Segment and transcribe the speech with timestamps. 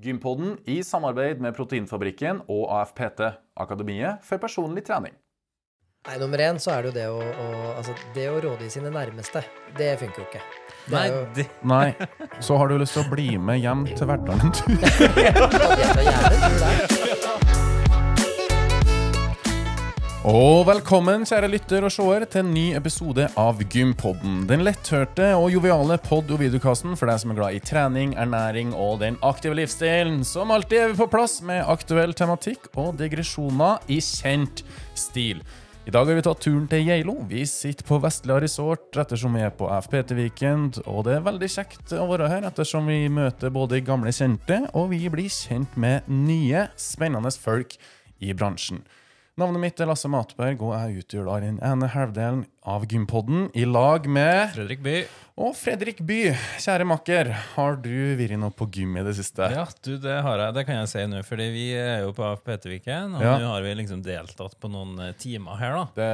[0.00, 3.20] Gympodden i samarbeid med Proteinfabrikken og AFPT,
[3.60, 5.12] Akademiet for personlig trening.
[6.08, 8.88] Nei, Nummer én så er det jo det å, å, altså, det å rådgi sine
[8.94, 9.42] nærmeste.
[9.76, 10.40] Det funker jo ikke.
[10.94, 11.44] Nei, jo, De...
[11.68, 11.92] Nei,
[12.46, 14.80] så har du lyst til å bli med hjem til Verdalen en tur.
[20.28, 24.42] Og velkommen, kjære lytter og seer, til en ny episode av Gympodden.
[24.50, 28.74] Den letthørte og joviale pod- og videokassen for deg som er glad i trening, ernæring
[28.76, 30.20] og den aktive livsstilen.
[30.28, 34.60] Som alltid er vi på plass med aktuell tematikk og digresjoner i kjent
[34.92, 35.40] stil.
[35.88, 37.16] I dag har vi tatt turen til Geilo.
[37.24, 40.82] Vi sitter på Vestlia Resort ettersom vi er på FPT Weekend.
[40.84, 44.92] Og det er veldig kjekt å være her ettersom vi møter både gamle kjente, og
[44.92, 47.80] vi blir kjent med nye, spennende folk
[48.20, 48.84] i bransjen.
[49.40, 53.62] Navnet mitt er Lasse Matberg, og jeg utgjør da den ene halvdelen av Gympodden i
[53.64, 54.96] lag med Fredrik By.
[55.40, 56.18] Og Fredrik By.
[56.60, 59.46] Kjære makker, har du vært noe på gym i det siste?
[59.54, 60.56] Ja, du, det har jeg.
[60.58, 63.38] Det kan jeg si nå, fordi vi er jo på AFPT-viken, og Ja.
[63.40, 65.86] nå har vi liksom deltatt på noen eh, timer her, da.
[65.96, 66.10] Det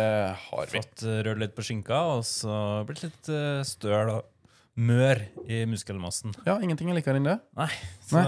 [0.47, 0.77] har vi.
[0.79, 4.33] Fått eh, rørt litt på skinka, og så blitt litt eh, støl og
[4.79, 6.37] mør i muskelmassen.
[6.47, 7.41] Ja, ingenting er likere enn det.
[7.59, 7.73] Nei,
[8.07, 8.23] så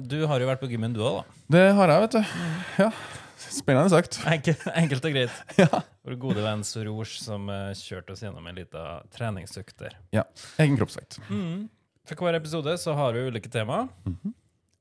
[0.00, 1.40] du har jo vært på gymmen du òg, da.
[1.58, 2.36] Det har jeg, vet du.
[2.86, 2.92] Ja,
[3.38, 4.18] Spennende sagt.
[4.26, 5.36] Enkelt, enkelt og greit.
[5.62, 5.82] Ja.
[6.08, 9.96] Vår gode venn Soroush som eh, kjørte oss gjennom en liten treningsøkt der.
[10.16, 10.24] ja.
[10.58, 11.20] Egen kroppsvekt.
[12.08, 13.82] For hver episode så har vi ulike tema,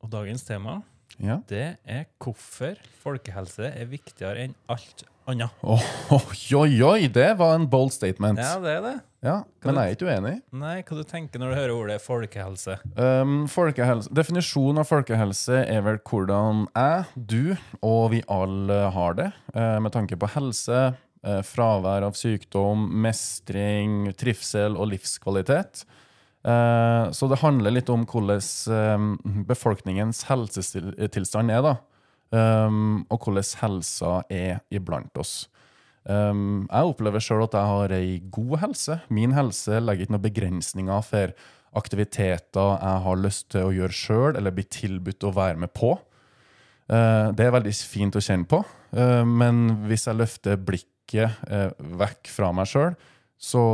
[0.02, 0.80] og dagens tema
[1.17, 1.39] Ja.
[1.50, 5.52] det er hvorfor folkehelse er viktigere enn alt annet.
[5.63, 6.22] Oi,
[6.55, 8.39] oi, oi, det var en bold statement.
[8.39, 8.95] Ja, det er det.
[9.25, 10.33] Ja, Men jeg er ikke uenig.
[10.55, 12.78] Nei, hva du tenker når du hører ordet folkehelse?
[12.95, 19.31] Um, folkehelse, definisjonen av folkehelse er vel hvordan jeg, du og vi alle har det,
[19.55, 20.83] eh, med tanke på helse,
[21.25, 25.83] eh, fravær av sykdom, mestring, trivsel og livskvalitet.
[26.48, 28.40] Eh, så det handler litt om hvordan
[28.72, 29.06] eh,
[29.50, 31.76] befolkningens helsetilstand er, da.
[32.28, 35.45] Um, og hvordan helsa er iblant oss.
[36.08, 38.96] Jeg opplever sjøl at jeg har ei god helse.
[39.12, 41.34] Min helse legger ikke noen begrensninger for
[41.75, 45.94] aktiviteter jeg har lyst til å gjøre sjøl, eller bli tilbudt å være med på.
[46.88, 48.62] Det er veldig fint å kjenne på,
[49.28, 51.44] men hvis jeg løfter blikket
[52.00, 52.96] vekk fra meg sjøl,
[53.36, 53.66] så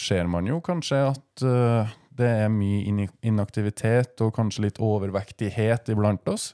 [0.00, 1.44] ser man jo kanskje at
[2.18, 6.52] det er mye inaktivitet og kanskje litt overvektighet iblant oss.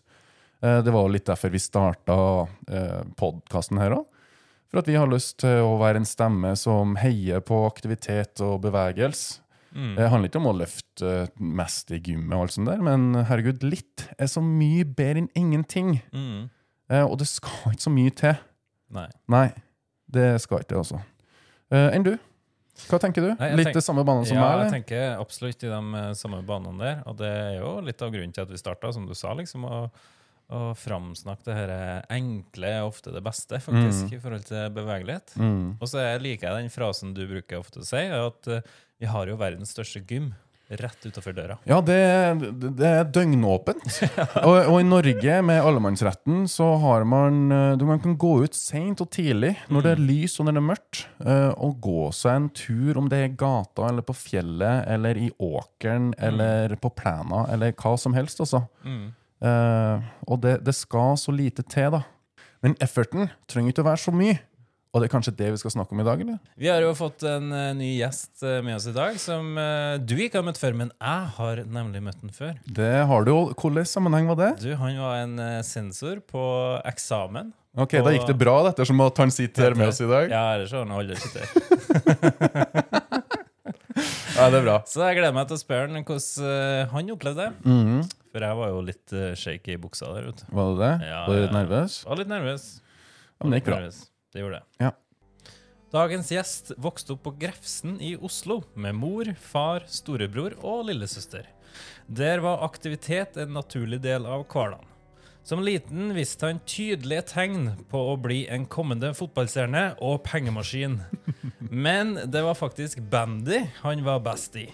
[0.64, 4.06] Uh, det var litt derfor vi starta uh, podkasten her òg.
[4.68, 8.60] For at vi har lyst til å være en stemme som heier på aktivitet og
[8.66, 9.40] bevegelse.
[9.96, 13.62] Det handler ikke om å løfte mest i gymmet, og alt sånt der, men herregud,
[13.66, 15.98] litt er så mye bedre enn ingenting.
[16.12, 16.48] Mm.
[16.88, 18.40] Eh, og det skal ikke så mye til.
[18.96, 19.06] Nei.
[19.30, 19.46] Nei,
[20.08, 21.02] det skal ikke det, altså.
[21.70, 22.14] Eh, enn du?
[22.86, 23.30] Hva tenker du?
[23.40, 26.12] Nei, litt tenk- det samme banen som ja, meg, jeg tenker absolutt i de eh,
[26.14, 27.00] samme banene der.
[27.10, 29.66] Og det er jo litt av grunnen til at vi starta, som du sa, liksom,
[29.68, 29.80] å,
[30.80, 31.70] framsnakke det her
[32.14, 35.34] enkle er ofte det beste, faktisk, i forhold til bevegelighet.
[35.36, 35.74] Mm.
[35.76, 38.62] Og så er- liker jeg den frasen du bruker ofte å si, at eh,
[38.98, 40.30] vi har jo verdens største gym
[40.68, 41.56] rett utafor døra.
[41.68, 41.98] Ja, det,
[42.60, 43.86] det det er døgnåpent.
[44.48, 48.56] og, og i Norge, med allemannsretten, så har man eh, du, Man kan gå ut
[48.56, 52.10] seint og tidlig når det er lys og når det er mørkt, eh, og gå
[52.16, 56.76] seg en tur, om det er i gata eller på fjellet eller i åkeren eller
[56.82, 58.66] på plena eller hva som helst, altså.
[58.84, 62.04] Eh, og det, det skal så lite til, da.
[62.64, 64.38] Men efforten trenger ikke å være så mye.
[64.98, 66.38] Og det er kanskje det vi skal snakke om i dag, eller?
[66.58, 69.94] Vi har jo fått en uh, ny gjest uh, med oss i dag, som uh,
[70.02, 72.56] du ikke har møtt før, men jeg har nemlig møtt den før.
[72.66, 73.36] Det har du jo.
[73.54, 74.48] Hvilken sammenheng var det?
[74.64, 76.42] Du, Han var en sensor på
[76.88, 77.52] eksamen.
[77.78, 80.34] Ok, Da gikk det bra, dette som at han sitter her med oss i dag.
[80.34, 81.54] Ja, ellers har han aldri sittet her.
[84.38, 84.74] Ja, det er bra.
[84.86, 87.54] Så jeg gleder meg til å spørre han hvordan han opplevde det.
[87.66, 88.04] Mhm.
[88.30, 90.52] For jeg var jo litt shaky i buksa der, vet du.
[90.54, 91.08] Var det det?
[91.08, 91.96] Ja, var du litt nervøs?
[92.06, 92.68] Var litt nervøs.
[93.38, 93.80] Ja, men det gikk bra.
[93.82, 93.98] Nervøs.
[94.32, 94.84] Det gjorde det.
[94.84, 94.92] Ja.
[95.92, 101.46] Dagens gjest vokste opp på Grefsen i Oslo med mor, far, storebror og lillesøster.
[102.06, 104.84] Der var aktivitet en naturlig del av hverdagen.
[105.48, 110.98] Som liten viste han tydelige tegn på å bli en kommende fotballstjerne og pengemaskin.
[111.86, 114.66] Men det var faktisk bandy han var best i.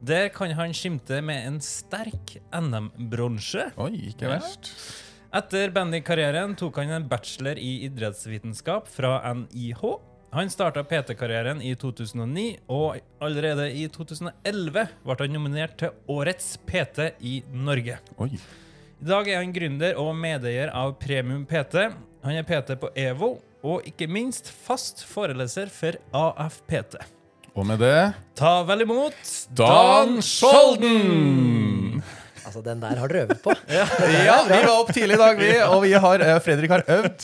[0.00, 3.70] Der kan han skimte med en sterk NM-bronse.
[3.76, 4.40] Oi, ikke Ja.
[5.36, 9.82] Etter bandykarrieren tok han en bachelor i idrettsvitenskap fra NIH.
[10.32, 17.10] Han starta PT-karrieren i 2009, og allerede i 2011 ble han nominert til Årets PT
[17.20, 17.98] i Norge.
[18.16, 18.30] Oi.
[18.96, 21.84] I dag er han gründer og medeier av Premium PT.
[22.24, 23.34] Han er PT på EVO,
[23.66, 26.96] og ikke minst fast foreleser for AFPT.
[27.56, 27.98] Og med det
[28.36, 31.85] Ta vel imot Dan Skjolden!
[32.46, 33.50] Altså, den der har dere øvd på.
[33.76, 33.84] Ja,
[34.46, 37.20] vi var opp tidlig i dag, vi, og vi har, eh, Fredrik har øvd.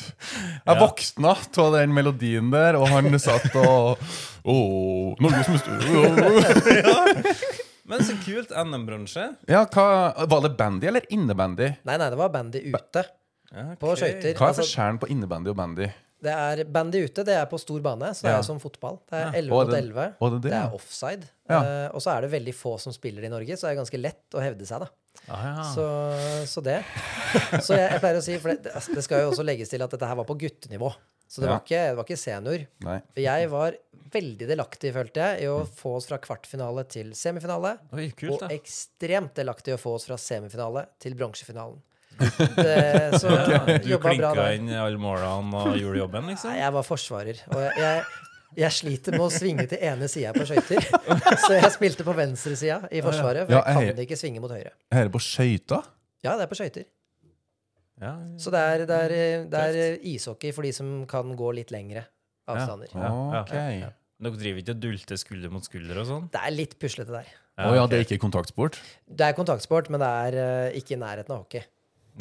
[0.67, 1.35] Jeg våkna
[1.65, 4.03] av den melodien der, og han satt og
[4.43, 5.79] Åh, Norges mester
[7.93, 8.51] Men så kult.
[8.51, 9.25] NM-bransje.
[9.51, 9.87] Ja, hva,
[10.31, 11.69] Var det bandy eller innebandy?
[11.87, 13.03] Nei, nei, det var bandy ute.
[13.53, 13.77] Okay.
[13.79, 14.33] På skøyter.
[14.39, 15.87] Hva er Altså, forskjellen på innebandy og bandy?
[16.23, 18.39] det er bandy ute, det er på stor bane, så det Ja.
[18.39, 19.01] er som fotball.
[19.11, 19.75] Det er 11 mot 11.
[19.75, 19.83] det
[20.23, 21.25] er det, Det er offside.
[21.51, 21.59] Ja.
[21.59, 23.99] Uh, og så er det veldig få som spiller i Norge, så det er ganske
[24.01, 24.89] lett å hevde seg, da.
[25.29, 25.65] Ah, ja.
[25.75, 25.85] Så,
[26.51, 26.81] så det.
[27.63, 29.93] Så jeg, jeg pleier å si, for det, det skal jo også legges til at
[29.95, 30.91] dette her var på guttenivå.
[31.33, 31.53] Så det, Ja.
[31.55, 32.65] var, ikke, det var ikke senior.
[32.85, 32.97] Nei.
[33.23, 33.77] Jeg var
[34.13, 37.77] veldig delaktig, følte jeg, i å få oss fra kvartfinale til semifinale.
[37.97, 41.81] Oi, kult, og ekstremt delaktig i å få oss fra semifinale til bronsefinalen.
[42.19, 46.51] Det- Så Du jobba bra klinka inn alle målene og gjorde jobben, liksom?
[46.53, 47.41] Nei, jeg var forsvarer.
[47.55, 48.05] Og jeg, jeg,
[48.59, 50.85] jeg sliter med å svinge til ene sida på skøyter.
[51.47, 54.75] Så jeg spilte på venstresida i Forsvaret, for jeg kan ikke svinge mot høyre.
[54.93, 55.83] Her på skøyta?
[56.23, 56.89] Ja, det er på skøyter.
[58.41, 62.05] Så det er, det, er, det er ishockey for de som kan gå litt lengre
[62.51, 62.91] avstander.
[62.95, 66.27] Ja, ja, Dere driver ikke og dulter skulder mot skulder og sånn?
[66.31, 67.31] Det er litt puslete der.
[67.59, 68.79] Ja, det er ikke kontaktsport?
[69.07, 71.65] Det er kontaktsport, men det er eh, ikke i nærheten av hockey.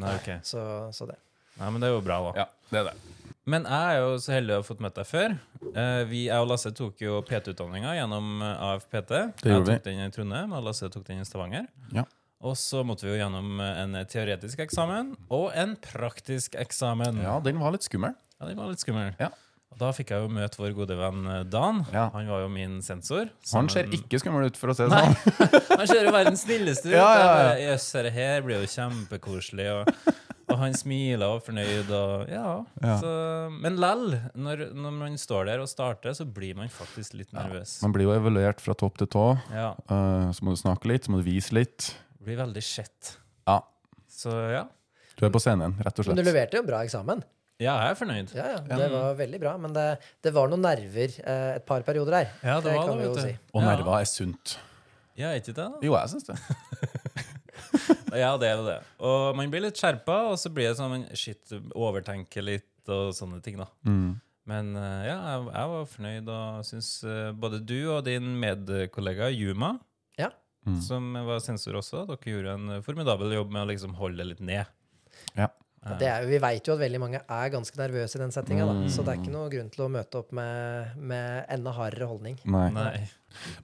[0.02, 0.42] Nei, okay.
[0.46, 0.64] Så,
[0.96, 1.18] så det.
[1.60, 2.32] Nei, men det er jo bra, da.
[2.42, 3.21] Ja, det er det.
[3.52, 5.36] Men jeg er jo så heldig å ha fått møtt deg før.
[5.74, 9.14] Eh, vi, jeg og Lasse tok jo PT-utdanninga gjennom eh, AFPT.
[9.42, 11.68] Det jeg tok den i Trondheim, og Lasse tok den i Stavanger.
[11.96, 12.06] Ja.
[12.48, 17.20] Og så måtte vi jo gjennom eh, en teoretisk eksamen og en praktisk eksamen.
[17.26, 18.16] Ja, den var litt skummel.
[18.40, 19.12] Ja, den var litt skummel.
[19.20, 19.34] Ja.
[19.72, 21.84] Og da fikk jeg jo møte vår gode venn Dan.
[21.92, 22.10] Ja.
[22.16, 23.30] Han var jo min sensor.
[23.54, 25.16] Han ser ikke skummel ut, for å si det sånn.
[25.80, 26.96] Han ser jo verdens snilleste ut.
[26.96, 27.30] Ja, ja, ja.
[27.38, 29.70] Bare, Jøss, dette her blir jo kjempekoselig.
[29.78, 30.12] Og,
[30.52, 31.90] og han smiler og er fornøyd.
[31.98, 32.46] Og, ja.
[32.84, 32.96] Ja.
[33.02, 33.12] Så,
[33.64, 37.78] men lell, når, når man står der og starter, så blir man faktisk litt nervøs.
[37.86, 39.26] Man blir jo evaluert fra topp til tå.
[39.56, 39.72] Ja.
[39.92, 41.94] Uh, så må du snakke litt, så må du vise litt.
[42.22, 43.16] Blir veldig sett.
[43.50, 43.60] Ja,
[44.12, 44.66] Så ja.
[45.18, 46.14] du er på scenen, rett og slett.
[46.16, 47.24] Men du leverte jo en bra eksamen.
[47.62, 48.32] Ja, jeg er fornøyd.
[48.34, 49.52] Ja, ja, Det var veldig bra.
[49.62, 49.86] Men det,
[50.26, 52.32] det var noen nerver eh, et par perioder der.
[52.42, 53.34] Ja, det var det, vi jo vet si.
[53.38, 53.52] du.
[53.54, 53.68] Og Ja.
[53.70, 54.56] nerver er sunt.
[55.20, 55.58] Ja, er ikke det?
[55.62, 55.82] da?
[55.86, 56.38] Jo, jeg syns det.
[58.18, 58.80] Ja, det er jo det.
[59.08, 63.14] Og man blir litt skjerpa, og så blir det sånn man shit, overtenker litt og
[63.16, 63.68] sånne ting, da.
[63.88, 64.20] Mm.
[64.52, 69.30] Men eh, ja, jeg, jeg var fornøyd og syns eh, både du og din medkollega
[69.32, 69.76] Yuma,
[70.20, 70.32] Ja.
[70.68, 70.78] Mm.
[70.86, 74.44] som var sensor også, dere gjorde en formidabel jobb med å liksom holde det litt
[74.46, 74.66] ned.
[75.38, 75.48] Ja.
[75.82, 78.68] Ja, Det er, vi veit jo at veldig mange er ganske nervøse i den settinga,
[78.70, 78.84] Mm.
[78.94, 82.36] så det er ikke noe grunn til å møte opp med, med enda hardere holdning.
[82.46, 82.68] Nei.
[82.76, 83.10] Nei.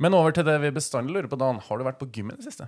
[0.02, 1.60] Men over til det vi bestandig lurer på, Dan.
[1.68, 2.66] Har du vært på gym i det siste?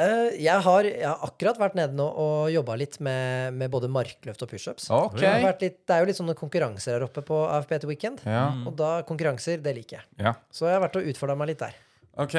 [0.00, 3.90] Eh, jeg, har, jeg har akkurat vært nede nå og jobba litt med, med både
[3.92, 4.86] markløft og pushups.
[4.90, 5.20] Okay.
[5.44, 8.22] Det litt- Det er jo litt sånne konkurranser her oppe på AFP til weekend.
[8.24, 8.46] Ja.
[8.66, 10.06] Og da konkurranser, det liker jeg.
[10.24, 10.34] ja.
[10.50, 11.74] Så jeg har vært og utfordra meg litt der.
[12.16, 12.34] Ok.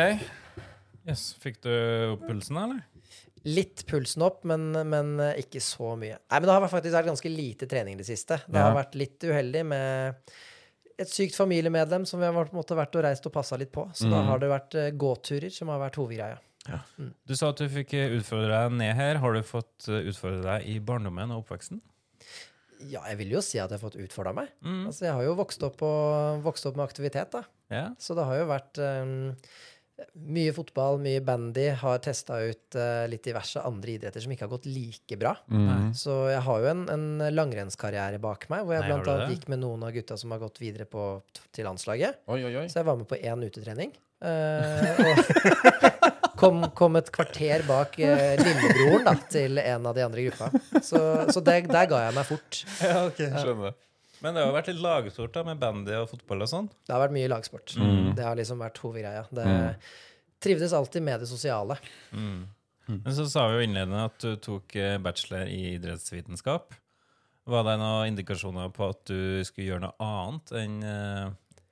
[1.07, 1.71] Yes, Fikk du
[2.15, 2.81] opp pulsen, eller?
[3.45, 6.19] Litt pulsen opp, men, men ikke så mye.
[6.29, 8.37] Nei, men det har faktisk vært ganske lite trening det siste.
[8.45, 8.67] Det Ja.
[8.69, 10.15] har vært litt uheldig med
[11.01, 13.71] et sykt familiemedlem som vi har på en måte vært og reist og passa litt
[13.73, 13.87] på.
[13.97, 14.27] Så da Mhm.
[14.29, 16.37] har det vært eh, gåturer som har vært hovedgreia.
[17.25, 19.21] Du sa at du fikk utfordre deg ned her.
[19.23, 21.81] Har du fått eh, utfordre deg i barndommen og oppveksten?
[22.89, 24.53] Ja, jeg vil jo si at jeg har fått utfordra meg.
[24.65, 24.85] Mm.
[24.89, 27.43] Altså, jeg har jo vokst opp, og, vokst opp med aktivitet, da.
[27.71, 27.93] Yeah.
[28.01, 29.13] Så det har jo vært um,
[30.33, 31.67] mye fotball, mye bandy.
[31.81, 35.35] Har testa ut uh, litt diverse andre idretter som ikke har gått like bra.
[35.53, 35.91] Mm.
[35.97, 39.49] Så jeg har jo en, en langrennskarriere bak meg, hvor jeg Nei, blant annet gikk
[39.53, 41.13] med noen av gutta som har gått videre på,
[41.53, 42.23] til landslaget.
[42.33, 42.69] Oi, oi, oi.
[42.71, 43.93] Så jeg var med på én utetrening.
[44.21, 45.97] Uh, og
[46.41, 50.49] kom, kom et kvarter bak eh, lillebroren da, til en av de andre i gruppa.
[50.83, 52.61] Så, så det, der ga jeg meg fort.
[52.89, 53.77] Ja, ok, Skjønner.
[54.21, 56.67] Men det har jo vært litt lagsport da, med bandy og fotball og sånn.
[56.85, 57.73] Det har vært mye lagsport.
[57.81, 58.11] Mm.
[58.17, 59.23] Det har liksom vært hovedgreia.
[59.33, 59.87] Det Mm.
[60.41, 61.77] trivdes alltid med det sosiale.
[62.13, 62.43] Mm.
[62.91, 66.73] Men så sa vi jo innledende at du tok eh, bachelor i idrettsvitenskap.
[67.49, 71.31] Var det noen indikasjoner på at du skulle gjøre noe annet enn eh,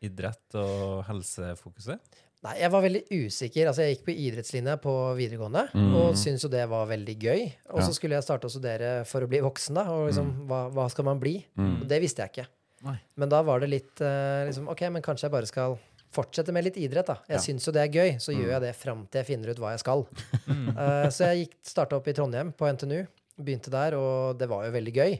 [0.10, 2.02] idrett og helsefokuset?
[2.42, 3.68] Nei, jeg var veldig usikker.
[3.68, 5.90] Altså, jeg gikk på idrettslinja på videregående Mm.
[6.00, 7.42] og syntes jo det var veldig gøy.
[7.74, 7.86] Og Ja.
[7.86, 9.84] så skulle jeg starte å studere for å bli voksen, da.
[9.92, 11.46] Og liksom, hva, hva skal man bli?
[11.58, 11.82] Mm.
[11.82, 12.48] Og det visste jeg ikke.
[12.86, 12.98] Nei.
[13.18, 15.78] Men da var det litt uh, liksom, OK, men kanskje jeg bare skal
[16.16, 17.18] fortsette med litt idrett, da.
[17.28, 17.44] Jeg Ja.
[17.44, 18.40] syns jo det er gøy, så Mm.
[18.40, 20.08] gjør jeg det fram til jeg finner ut hva jeg skal.
[20.48, 20.70] Mm.
[20.80, 23.06] Eh, så jeg gikk starta opp i Trondheim, på NTNU.
[23.40, 25.20] Begynte der, og det var jo veldig gøy.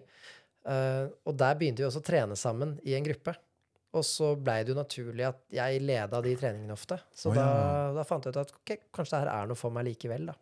[0.66, 3.36] Uh, og der begynte vi også å trene sammen i en gruppe.
[3.98, 7.00] Og så blei det jo naturlig at jeg leda de treningene ofte.
[7.16, 7.86] Så oh, da, ja.
[7.98, 10.38] da fant jeg ut at okay, kanskje det her er noe for meg likevel, da.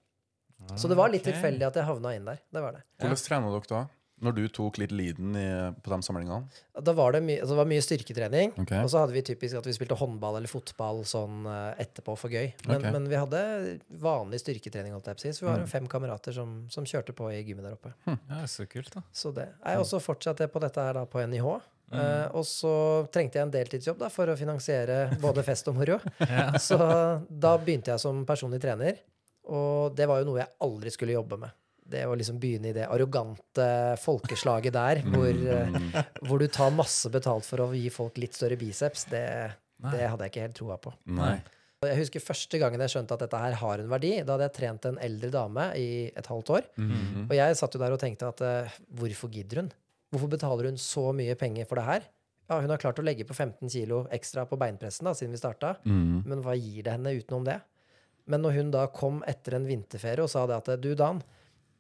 [0.76, 1.36] Så det var litt okay.
[1.38, 2.42] tilfeldig at jeg havna inn der.
[2.52, 2.82] Det var det.
[3.00, 3.86] Hvordan trena dere da?
[4.26, 5.44] Når du tok litt leaden i,
[5.86, 6.48] på de samlingene?
[6.82, 8.56] Da var det, mye- altså det var mye styrketrening.
[8.64, 8.80] Okay.
[8.82, 12.34] Og så hadde vi typisk at vi spilte håndball eller fotball sånn eh, etterpå for
[12.34, 12.48] gøy.
[12.66, 12.96] Men, okay.
[12.96, 13.42] men vi hadde
[14.02, 15.34] vanlig styrketrening, holdt jeg på å si.
[15.38, 15.70] Så vi var Mm.
[15.70, 17.94] fem kamerater som, som kjørte på i gymmet der oppe.
[18.10, 19.06] Ja, så kult, da.
[19.14, 19.52] Så det.
[19.62, 21.52] Jeg også fortsatte på dette her da på NIH.
[21.92, 22.00] Mm.
[22.00, 22.72] Eh, og så
[23.14, 26.00] trengte jeg en deltidsjobb da, for å finansiere både fest og moro.
[26.28, 26.50] Ja.
[26.60, 26.76] Så
[27.30, 29.00] da begynte jeg som personlig trener.
[29.48, 31.54] Og det var jo noe jeg aldri skulle jobbe med.
[31.88, 33.68] Det å liksom begynne i det arrogante
[34.04, 35.94] folkeslaget der, hvor, eh, Mm.
[36.28, 39.24] hvor du tar masse betalt for å gi folk litt større biceps, det,
[39.92, 40.92] det hadde jeg ikke helt troa på.
[41.16, 41.38] Nei.
[41.86, 44.12] Jeg husker første gangen jeg skjønte at dette her har en verdi.
[44.26, 46.64] Da hadde jeg trent en eldre dame i et halvt år.
[46.76, 47.28] Mhm.
[47.30, 49.70] Og jeg satt jo der og tenkte at uh, hvorfor gidder hun?
[50.12, 52.06] Hvorfor betaler hun så mye penger for det her?
[52.48, 55.42] Ja, hun har klart å legge på 15 kilo ekstra på beinpressen da, siden vi
[55.42, 55.76] starta.
[55.84, 56.24] mm.
[56.26, 57.60] Men hva gir det henne utenom det?
[58.28, 61.22] Men når hun da kom etter en vinterferie og sa det at du, Dan,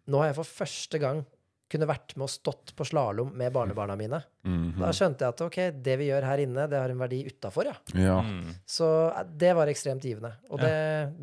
[0.08, 1.26] nå har jeg for første gang
[1.68, 4.22] kunne vært med og stått på slalåm med barnebarna mine.
[4.48, 4.78] Mhm.
[4.80, 7.68] Da skjønte jeg at ok, det vi gjør her inne, det har en verdi utafor,
[7.68, 7.76] ja.
[7.92, 8.22] Ja.
[8.24, 8.54] Mm.
[8.64, 10.32] Så eh, det var ekstremt givende.
[10.48, 10.72] Og det,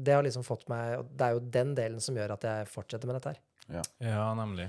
[0.04, 2.68] det har liksom fått meg og Det er jo den delen som gjør at jeg
[2.72, 3.40] fortsetter med dette her.
[4.04, 4.68] ja, nemlig.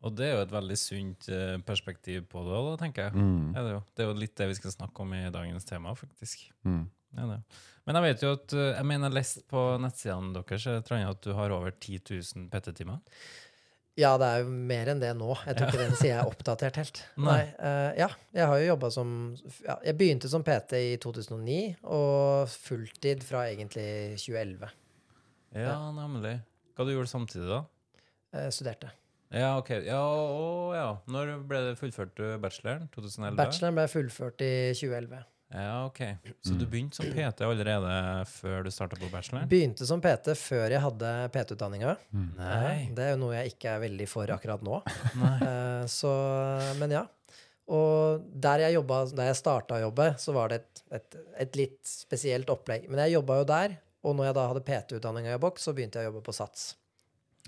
[0.00, 3.20] Og det er jo et veldig sunt eh, perspektiv på det, da, tenker jeg.
[3.20, 3.50] Mm.
[3.52, 3.82] Er det, jo.
[3.92, 6.46] det er jo litt det vi skal snakke om i dagens tema, faktisk.
[6.64, 6.86] Mm.
[7.18, 7.40] Ja, det.
[7.88, 10.82] Men jeg vet jo at eh, Jeg mener jeg leste lest på nettsidene deres jeg
[10.86, 13.00] tror at du har over 10 000 PT-timer.
[13.98, 15.34] Ja, det er jo mer enn det nå.
[15.44, 17.02] Jeg tror ikke den sida jeg er oppdatert helt.
[17.18, 17.34] Nei.
[17.34, 19.10] Nei, eh, ja, jeg har jo jobba som
[19.66, 21.58] ja, Jeg begynte som PT i 2009,
[21.90, 23.90] og fulltid fra egentlig
[24.22, 24.72] 2011.
[25.58, 26.38] Ja, nemlig.
[26.78, 27.64] Hva du gjorde samtidig, da?
[28.30, 28.92] Uh, studerte.
[29.30, 29.70] Ja, ok.
[29.86, 30.86] Ja, å, ja.
[31.10, 32.88] Når ble det fullført du bacheloren?
[32.94, 33.36] 2011?
[33.38, 35.20] Bacheloren ble fullført i 2011.
[35.50, 36.00] Ja, ok.
[36.46, 37.94] Så du begynte som PT allerede
[38.30, 39.48] før du starta på bacheloren?
[39.50, 41.94] Begynte som PT før jeg hadde PT-utdanninga.
[42.38, 42.74] Nei.
[42.94, 44.78] Det er jo noe jeg ikke er veldig for akkurat nå.
[45.22, 45.32] Nei.
[45.46, 46.12] Eh, så,
[46.78, 47.04] men ja.
[47.70, 51.58] Og der jeg, jobba, der jeg starta å jobbe, så var det et, et, et
[51.58, 52.86] litt spesielt opplegg.
[52.90, 56.02] Men jeg jobba jo der, og når jeg da hadde PT-utdanninga i boks, så begynte
[56.02, 56.72] jeg å jobbe på Sats.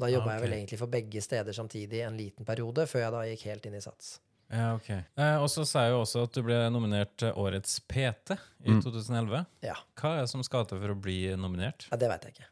[0.02, 3.12] Da jobba Ah, jeg vel egentlig for begge steder samtidig en liten periode, før jeg
[3.16, 4.12] da gikk helt inn i Sats.
[4.52, 4.90] Ja, ok.
[4.92, 8.34] Eh, og så sa jeg jo også at du ble nominert til Årets PT
[8.66, 8.82] i Mm.
[8.84, 9.46] 2011.
[9.64, 9.78] Ja.
[9.96, 11.86] Hva er det som skal til for å bli nominert?
[11.90, 12.48] ja det veit jeg ikke.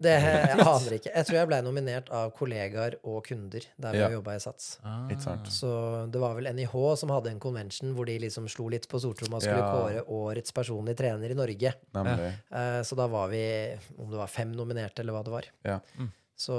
[0.00, 1.10] Det jeg aner ikke.
[1.14, 4.08] Jeg tror jeg ble nominert av kollegaer og kunder der vi Ja.
[4.08, 4.78] jobba i Sats.
[4.82, 5.06] Ah.
[5.52, 8.98] Så det var vel NIH som hadde en convention hvor de liksom slo litt på
[8.98, 9.72] stortromma og skulle Ja.
[9.76, 11.74] kåre årets personlig trener i Norge.
[11.94, 12.32] Ja.
[12.50, 15.44] Eh, Så da var vi, om det var fem nominerte, eller hva det var.
[15.62, 15.80] Ja.
[15.98, 16.10] Mm.
[16.36, 16.56] Så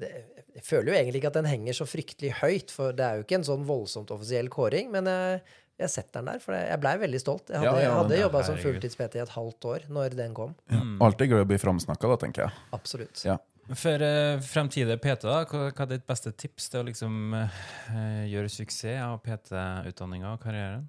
[0.00, 0.08] det,
[0.56, 3.26] jeg føler jo egentlig ikke at den henger så fryktelig høyt, for det er jo
[3.26, 5.42] ikke en sånn voldsomt offisiell kåring, men jeg,
[5.84, 7.52] jeg setter den der, for jeg blei veldig stolt.
[7.52, 10.36] Jeg hadde, Ja, ja, hadde ja, jobba som fulltids-PT i et halvt år når den
[10.36, 10.56] kom.
[10.72, 10.96] Mm.
[11.04, 12.64] Alltid gøy å bli framsnakka, da, tenker jeg.
[12.78, 13.24] Absolutt.
[13.28, 13.36] Ja.
[13.78, 18.24] For uh, fremtidige PT, da, hva, hva er ditt beste tips til å liksom uh,
[18.28, 20.88] gjøre suksess av PT-utdanninga og karrieren?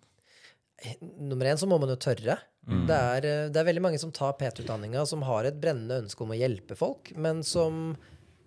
[1.19, 2.39] Nummer én så må man jo tørre.
[2.67, 2.85] Mm.
[2.87, 6.23] Det, er, eh, det er veldig mange som tar PT-utdanninga, som har et brennende ønske
[6.23, 7.93] om å hjelpe folk, men som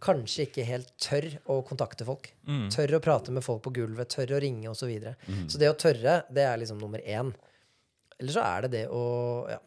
[0.02, 2.28] kanskje ikke helt tør å kontakte folk.
[2.48, 2.68] Mm.
[2.72, 4.84] Tør å prate med folk på gulvet, tør å ringe osv.
[4.84, 5.16] Så, videre.
[5.26, 5.48] Mm.
[5.50, 7.32] så det å tørre, det er liksom nummer én.
[8.18, 9.02] Eller så er det det å
[9.50, 9.60] ja,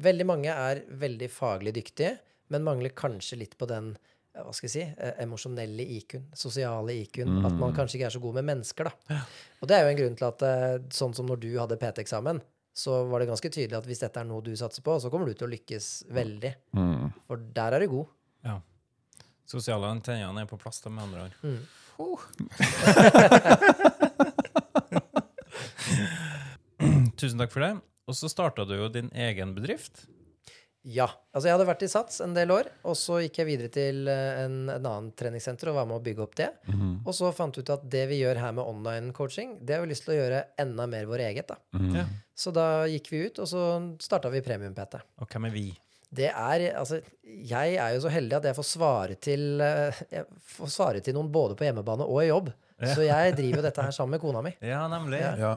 [0.00, 2.14] Veldig mange er veldig faglig dyktige,
[2.54, 3.90] men mangler kanskje litt på den
[4.30, 7.40] hva skal jeg si, eh, emosjonelle IQ-en, sosiale IQ-en.
[7.44, 8.88] At man kanskje ikke er så god med mennesker.
[8.88, 9.18] da.
[9.60, 12.40] Og det er jo en grunn til at eh, sånn som når du hadde PT-eksamen,
[12.72, 15.28] så var det ganske tydelig at hvis dette er noe du satser på, så kommer
[15.28, 16.52] du til å lykkes veldig.
[16.78, 17.10] Mm.
[17.26, 18.14] For der er du god.
[18.46, 18.56] Ja.
[19.50, 21.34] Sosiale antennene er på plass, da, med andre ord.
[21.42, 21.62] Mm.
[27.20, 27.74] Tusen takk for det.
[28.08, 30.06] Og så starta du jo din egen bedrift.
[30.82, 31.10] Ja.
[31.34, 34.08] Altså, jeg hadde vært i Sats en del år, og så gikk jeg videre til
[34.08, 36.48] eh, en, en annen treningssenter og var med å bygge opp det.
[36.70, 36.94] Mhm.
[37.04, 39.84] Og så fant vi ut at det vi gjør her med online coaching, det har
[39.84, 41.52] vi lyst til å gjøre enda mer vår eget.
[41.52, 41.60] da.
[41.76, 42.06] Mm Ja.
[42.40, 43.62] Så da gikk vi ut, og så
[44.00, 44.94] starta vi Premium-PT.
[45.20, 45.66] Og hvem er vi?
[46.10, 50.26] Det er Altså, jeg er jo så heldig at jeg får svare til eh, Jeg
[50.56, 52.50] får svare til noen både på hjemmebane og i jobb.
[52.80, 52.94] Ja.
[52.96, 54.54] Så jeg driver jo dette her sammen med kona mi.
[54.64, 55.20] Ja, nemlig.
[55.20, 55.34] Ja.
[55.38, 55.52] Ja.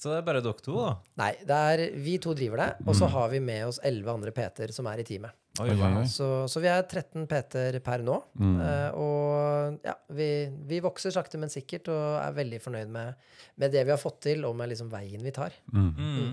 [0.00, 0.92] Så det er bare dere to, da?
[1.20, 4.32] Nei, det er vi to driver det, og så har vi med oss elleve andre
[4.32, 5.36] PT-er som er i teamet.
[5.60, 8.14] Oi, Oi, oi, Så, så vi er 13 PT-er per nå.
[8.40, 8.54] Mm.
[8.62, 10.28] Uh, og ja, vi,
[10.70, 14.22] vi vokser sakte, men sikkert og er veldig fornøyd med, med det vi har fått
[14.30, 15.58] til, og med liksom veien vi tar.
[15.74, 15.90] Mm.
[15.98, 16.32] Mm.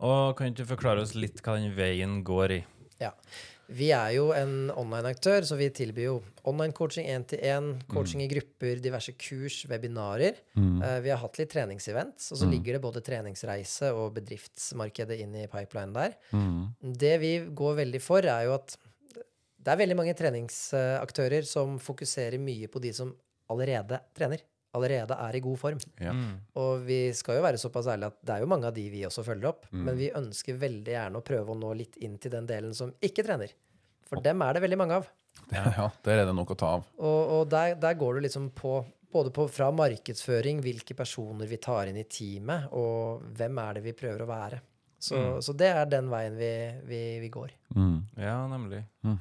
[0.00, 2.60] Og kan du forklare oss litt hva den veien går i?
[3.00, 3.14] Ja.
[3.70, 6.14] Vi er jo en online-aktør, så vi tilbyr jo
[6.50, 10.40] online-coaching én-til-én, coaching i grupper, diverse kurs, webinarer.
[10.58, 10.80] Mm.
[10.82, 15.38] Eh, vi har hatt litt treningsevents, og så ligger det både treningsreise og bedriftsmarkedet inn
[15.38, 16.18] i pipeline der.
[16.34, 16.64] Mm.
[17.04, 18.74] Det vi går veldig for, er jo at
[19.60, 23.14] det er veldig mange treningsaktører som fokuserer mye på de som
[23.52, 24.42] allerede trener.
[24.74, 25.80] Allerede er i god form.
[25.98, 26.12] Ja.
[26.14, 26.36] Mm.
[26.62, 29.00] Og vi skal jo være såpass ærlige at det er jo mange av de vi
[29.08, 29.84] også følger opp, Mm.
[29.88, 32.92] men vi ønsker veldig gjerne å prøve å nå litt inn til den delen som
[33.02, 33.50] ikke trener.
[34.06, 35.08] For dem er det veldig mange av.
[35.52, 36.86] ja, der er det nok å ta av.
[36.98, 41.56] Og, og der, der går du liksom på både på, fra markedsføring, hvilke personer vi
[41.58, 44.60] tar inn i teamet, og hvem er det vi prøver å være.
[45.00, 45.40] Så, Mm.
[45.42, 46.50] så det er den veien vi,
[46.86, 47.50] vi, vi går.
[47.74, 47.96] Mm.
[48.20, 48.84] Ja, nemlig.
[49.02, 49.18] Mm.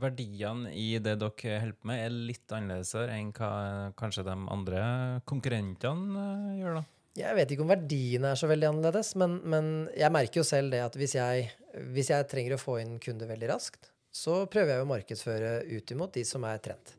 [0.00, 3.50] Verdiene i det dere holder på med, er litt annerledes enn hva
[3.98, 4.82] kanskje de andre
[5.28, 6.84] konkurrentene eh, gjør, da.
[7.20, 10.70] Jeg vet ikke om verdiene er så veldig annerledes, men, men jeg merker jo selv
[10.72, 11.48] det at hvis jeg,
[11.90, 15.94] hvis jeg trenger å få inn kunder veldig raskt, så prøver jeg å markedsføre ut
[15.94, 16.94] imot de som er trent.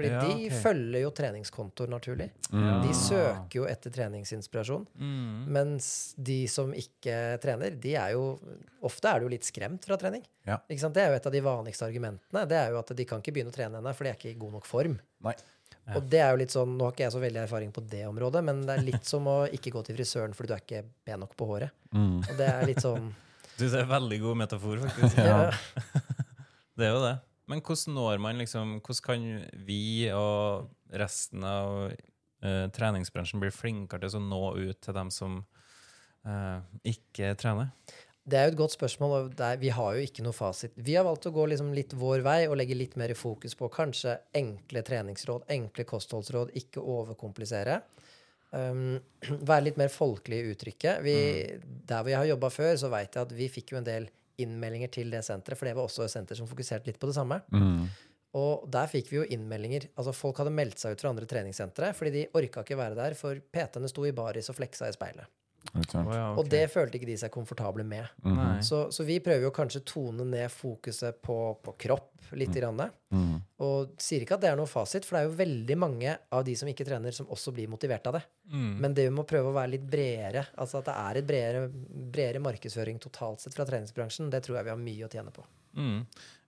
[0.00, 2.30] Fordi Ja, de følger jo treningskontoer naturlig.
[2.48, 2.78] Ja.
[2.80, 4.86] De søker jo etter treningsinspirasjon.
[4.96, 5.44] Mm.
[5.52, 8.38] Mens de som ikke trener, de er jo
[8.88, 10.22] Ofte er du jo litt skremt fra trening.
[10.48, 10.56] Ja.
[10.64, 10.94] Ikke sant?
[10.96, 12.46] Det er jo et av de vanligste argumentene.
[12.48, 14.30] Det er jo at de kan ikke begynne å trene ennå, for de er ikke
[14.32, 14.94] i god nok form.
[15.26, 15.34] Nei.
[15.84, 15.98] Ja.
[15.98, 18.04] Og det er jo litt sånn, Nå har ikke jeg så veldig erfaring på det
[18.08, 20.82] området, men det er litt som å ikke gå til frisøren fordi du er ikke
[21.04, 21.76] pen nok på håret.
[21.92, 22.20] Mm.
[22.22, 23.10] Og det er litt sånn
[23.60, 25.20] Du, ser er veldig god metafor, faktisk.
[25.30, 25.50] Ja.
[26.80, 27.16] Det er jo det.
[27.50, 29.24] Men hvordan når man liksom Hvordan kan
[29.66, 35.40] vi og resten av uh, treningsbransjen bli flinkere til å nå ut til dem som
[36.26, 37.74] uh, ikke trener?
[38.30, 39.12] Det er jo et godt spørsmål.
[39.16, 40.74] og det er, vi har jo ikke noe fasit.
[40.76, 43.70] Vi har valgt å gå liksom litt vår vei og legge litt mer fokus på
[43.72, 47.80] kanskje enkle treningsråd, enkle kostholdsråd, ikke overkomplisere.
[48.50, 48.98] Um,
[49.50, 51.02] være litt mer folkelig i uttrykket.
[51.06, 51.16] Vi,
[51.88, 54.10] Der vi har jobba før, så veit jeg at vi fikk jo en del
[54.44, 57.16] innmeldinger til det senteret, for det var også et senter som fokuserte litt på det
[57.16, 57.40] samme.
[57.52, 57.84] Mm.
[58.40, 59.88] Og der fikk vi jo innmeldinger.
[59.96, 63.16] Altså Folk hadde meldt seg ut fra andre treningssentre fordi de orka ikke være der,
[63.18, 65.26] for PT-ene sto i baris og fleksa i speilet.
[65.70, 66.38] Ikke ja, okay.
[66.40, 68.08] Og det følte ikke de seg komfortable med.
[68.24, 68.38] Mm.
[68.66, 72.54] Så, så vi prøver jo kanskje tone ned fokuset på, på kropp litt.
[72.54, 73.40] Grann, Mm.
[73.58, 76.44] og sier ikke at det er noe fasit, for det er jo veldig mange av
[76.46, 78.22] de som ikke trener, som også blir motivert av det.
[78.52, 78.68] Mm.
[78.84, 81.64] Men det vi må prøve å være litt bredere, altså at det er et bredere,
[82.14, 85.42] bredere markedsføring totalt sett fra treningsbransjen, det tror jeg vi har mye å tjene på.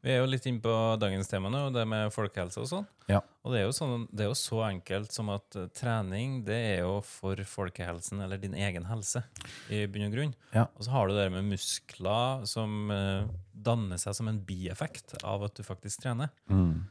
[0.02, 2.86] Vi er jo litt inne på dagens tema nå, det med folkehelse og sånn.
[3.06, 3.20] Ja.
[3.46, 6.56] Og det er, jo sånn, det er jo så enkelt som at eh, trening det
[6.72, 9.22] er jo for folkehelsen, eller din egen helse,
[9.70, 10.34] i bunn og grunn.
[10.50, 10.66] Ja.
[10.74, 15.46] Og så har du det med muskler som uh, danner seg som en bieffekt av
[15.46, 16.34] at du faktisk trener.
[16.50, 16.82] Mm.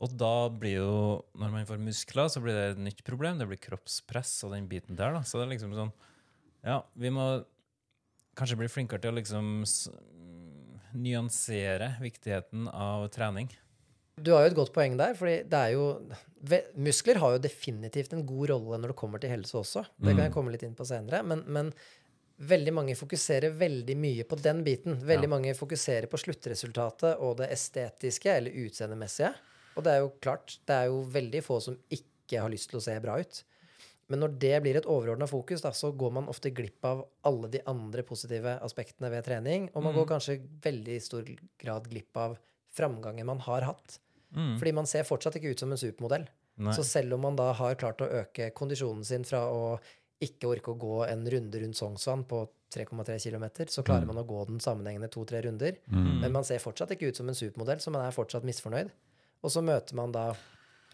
[0.00, 0.98] Og da blir jo,
[1.36, 3.36] når man får muskler, så blir det et nytt problem.
[3.38, 5.12] Det blir kroppspress og den biten der.
[5.18, 5.20] da.
[5.20, 5.92] Så det er liksom sånn
[6.64, 7.44] Ja, vi må
[8.38, 9.62] kanskje bli flinkere til å liksom
[10.94, 13.50] nyansere viktigheten av trening.
[14.14, 15.86] Du har jo et godt poeng der, fordi det er jo
[16.78, 19.82] Muskler har jo definitivt en god rolle når det kommer til helse også.
[19.96, 21.22] Det kan jeg komme litt inn på senere.
[21.26, 21.70] Men, men
[22.36, 24.98] veldig mange fokuserer veldig mye på den biten.
[25.08, 29.32] Veldig mange fokuserer på sluttresultatet og det estetiske eller utseendemessige.
[29.74, 32.78] Og det er jo klart, det er jo veldig få som ikke har lyst til
[32.78, 33.40] å se bra ut.
[34.12, 37.48] Men når det blir et overordna fokus, da, så går man ofte glipp av alle
[37.52, 39.68] de andre positive aspektene ved trening.
[39.72, 41.28] Og man går kanskje veldig stor
[41.60, 42.36] grad glipp av
[42.74, 43.98] framgangen man har hatt.
[44.34, 44.56] Mm.
[44.58, 46.26] Fordi man ser fortsatt ikke ut som en supermodell.
[46.60, 46.74] Nei.
[46.76, 49.78] Så selv om man da har klart å øke kondisjonen sin fra å
[50.22, 54.26] ikke orke å gå en runde rundt Sognsvann på 3,3 km, så klarer man å
[54.26, 55.76] gå den sammenhengende to-tre runder.
[55.90, 56.20] Mm.
[56.22, 58.90] Men man ser fortsatt ikke ut som en supermodell, så man er fortsatt misfornøyd.
[59.44, 60.30] Og så møter man da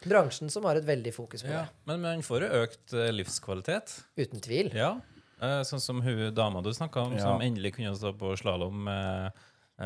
[0.05, 3.93] bransjen som har et veldig fokus på Ja, men man får jo økt eh, livskvalitet.
[4.21, 4.71] Uten tvil.
[4.77, 4.95] Ja.
[5.41, 7.25] Eh, Sånn som hun dama du snakka om, Ja.
[7.27, 9.33] som endelig kunne stå på slalåm med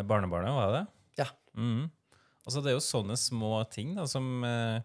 [0.07, 0.87] barnebarnet, var det det?
[1.25, 1.29] Ja.
[1.57, 1.91] Mm.
[2.47, 4.81] Altså, det er jo sånne små ting da, som eh,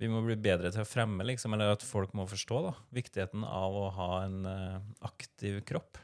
[0.00, 2.62] vi må bli bedre til å fremme, liksom, eller at folk må forstå.
[2.70, 4.46] da, Viktigheten av å ha en
[5.04, 5.98] aktiv kropp,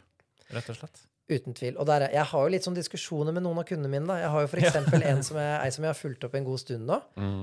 [0.52, 1.00] rett og slett.
[1.26, 1.74] Uten tvil.
[1.74, 4.06] Og der er, jeg har jo litt sånn diskusjoner med noen av kundene mine.
[4.06, 4.20] da.
[4.22, 6.62] Jeg har jo eksempel en som jeg, ei som jeg har fulgt opp en god
[6.62, 7.00] stund nå.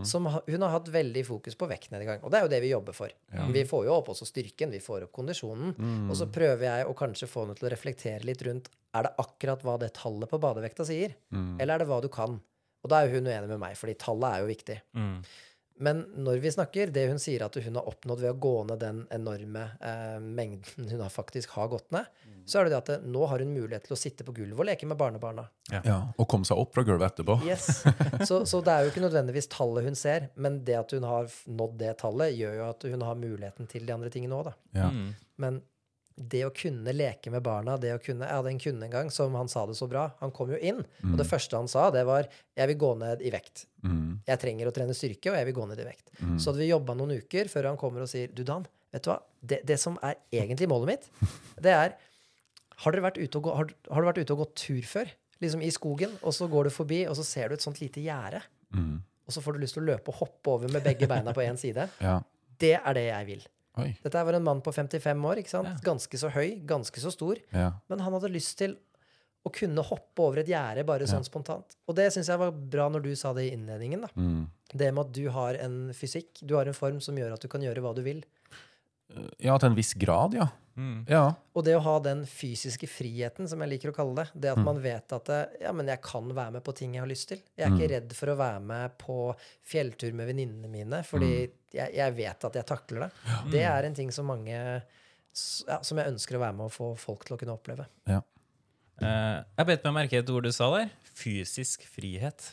[0.08, 2.22] Som hun har hatt veldig fokus på vektnedgang.
[2.24, 3.12] Og det er jo det vi jobber for.
[3.52, 5.76] Vi får jo opp også styrken, vi får opp kondisjonen.
[6.08, 9.16] Og så prøver jeg å kanskje få henne til å reflektere litt rundt er det
[9.24, 12.36] akkurat hva det tallet på badevekta sier, eller er det hva du kan?
[12.84, 14.76] Og da er jo hun uenig med meg, fordi tallet er jo viktig.
[15.74, 15.84] Mm.
[15.84, 18.80] Men når vi snakker, det hun sier at hun har oppnådd ved å gå ned
[18.84, 22.06] den enorme eh, mengden hun har faktisk har gått ned,
[22.46, 24.60] så er det det at det, nå har hun mulighet til å sitte på gulvet
[24.60, 25.46] og leke med barnebarna.
[25.72, 27.38] Ja, Og komme seg opp fra gulvet etterpå.
[27.48, 27.84] Yes.
[28.28, 31.32] Så, så det er jo ikke nødvendigvis tallet hun ser, men det at hun har
[31.48, 34.56] nådd det tallet, gjør jo at hun har muligheten til de andre tingene òg, da.
[34.76, 34.90] Ja.
[34.92, 35.10] Mm.
[35.44, 35.62] Men
[36.16, 39.10] det å kunne leke med barna det å kunne, Jeg hadde en kunde en gang
[39.14, 40.06] som han sa det så bra.
[40.20, 43.22] Han kom jo inn, og det første han sa, det var 'Jeg vil gå ned
[43.22, 43.66] i vekt'.
[43.84, 44.22] Mm.
[44.28, 46.10] Jeg trenger å trene styrke, og jeg vil gå ned i vekt.
[46.38, 49.10] Så hadde vi jobba noen uker før han kommer og sier Du, Dan, vet du
[49.10, 49.20] hva?
[49.42, 51.10] Det, det som er egentlig målet mitt,
[51.62, 51.96] det er
[52.78, 55.08] Har dere vært ute og, gå, har, har du vært ute og gått tur før?
[55.40, 58.02] Liksom i skogen, og så går du forbi, og så ser du et sånt lite
[58.02, 58.42] gjerde.
[58.74, 59.04] Mm.
[59.28, 61.46] Og så får du lyst til å løpe og hoppe over med begge beina på
[61.46, 61.88] én side.
[62.02, 62.20] Ja.
[62.60, 63.46] Det er det jeg vil.
[63.82, 63.90] Oi.
[64.04, 65.70] Dette var en mann på 55 år, ikke sant?
[65.72, 65.84] Ja.
[65.86, 67.40] ganske så høy, ganske så stor.
[67.56, 67.72] Ja.
[67.90, 68.76] Men han hadde lyst til
[69.44, 71.76] å kunne hoppe over et gjerde bare sånn spontant.
[71.90, 74.06] Og det syns jeg var bra når du sa det i innledningen.
[74.06, 74.12] da.
[74.16, 74.46] Mm.
[74.72, 77.50] Det med at du har en fysikk, du har en form som gjør at du
[77.52, 78.24] kan gjøre hva du vil.
[79.44, 80.48] ja, til en viss grad, ja.
[80.78, 81.06] Mm.
[81.08, 81.36] Ja.
[81.54, 84.60] Og det å ha den fysiske friheten, som jeg liker å kalle det, det Mm.
[84.60, 85.30] at man vet at
[85.62, 87.42] ja, men jeg kan være med på ting jeg har lyst til.
[87.58, 87.78] Jeg er Mm.
[87.80, 91.52] ikke redd for å være med på fjelltur med venninnene mine, fordi Mm.
[91.74, 93.12] jeg, jeg vet at jeg takler det.
[93.52, 94.84] Det er en ting som mange
[95.68, 97.88] ja, Som jeg ønsker å være med og få folk til å kunne oppleve.
[99.02, 100.92] Eh, jeg bet meg merke et ord du sa der.
[101.18, 102.52] Fysisk frihet.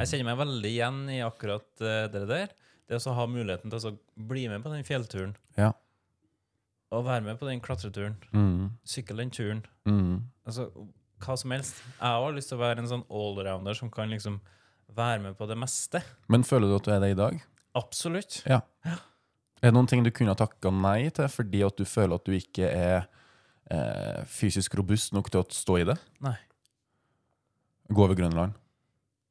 [0.00, 2.48] Jeg kjenner meg veldig igjen i akkurat uh, det der.
[2.88, 5.36] Det å ha muligheten til å så bli med på den fjellturen.
[5.56, 5.72] Ja.
[6.94, 8.14] Og være med på den klatreturen.
[8.30, 8.70] Mm.
[8.86, 9.64] Sykle den turen.
[9.88, 10.22] Mm.
[10.46, 10.68] Altså,
[11.24, 11.80] hva som helst.
[11.96, 14.38] Jeg har lyst til å være en sånn allrounder som kan liksom
[14.96, 16.02] være med på det meste.
[16.32, 17.38] Men føler du at du er det i dag?
[17.76, 18.40] Absolutt.
[18.48, 18.62] Ja.
[18.86, 22.28] Er det noen ting du kunne ha takka nei til fordi at du føler at
[22.28, 23.08] du ikke er
[23.72, 25.96] eh, fysisk robust nok til å stå i det?
[26.24, 26.36] Nei.
[27.90, 28.54] Gå over Grønland.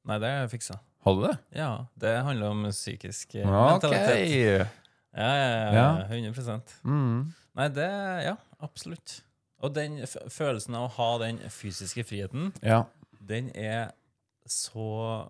[0.05, 0.79] Nei, det har jeg fiksa.
[1.05, 1.35] Har du det?
[1.53, 1.69] Ja,
[2.01, 3.45] det handler om psykisk okay.
[3.45, 3.71] Ok.
[3.71, 4.81] mentalitet.
[5.15, 5.89] Ja, ja, ja, Ja.
[6.09, 7.33] 100 Mm.
[7.55, 7.89] Nei, det
[8.25, 9.21] Ja, absolutt.
[9.63, 12.83] Og den f følelsen av å ha den fysiske friheten, Ja.
[13.25, 13.93] den er
[14.47, 15.29] så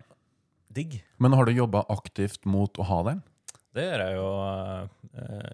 [0.72, 1.02] digg.
[1.18, 3.22] Men har du jobba aktivt mot å ha den?
[3.76, 4.88] Det gjør jeg jo uh,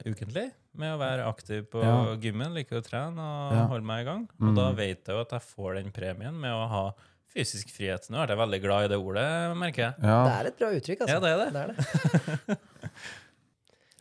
[0.06, 0.46] ukentlig,
[0.78, 2.16] med å være aktiv på Ja.
[2.16, 3.66] gymmen, like å trene og Ja.
[3.66, 4.28] holde meg i gang.
[4.40, 4.48] Mm.
[4.48, 6.84] Og da vet jeg jo at jeg får den premien med å ha
[7.32, 8.08] fysisk frihet.
[8.10, 9.94] Nå er jeg veldig glad i det ordet, merker jeg.
[10.02, 10.18] Ja.
[10.24, 11.14] Det er et bra uttrykk, altså.
[11.14, 11.52] Ja, det er det.
[11.52, 12.58] det, er det.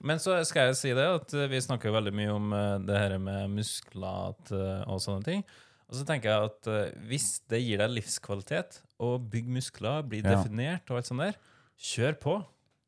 [0.03, 2.97] Men så skal jeg si det, at eh, vi snakker veldig mye om eh, det
[2.97, 5.43] her med muskler eh, og sånne ting.
[5.91, 6.69] Og så tenker jeg at
[7.09, 10.37] hvis det gir deg livskvalitet å bygge muskler, bli Ja.
[10.37, 11.35] definert og alt sånt der,
[11.77, 12.35] kjør på.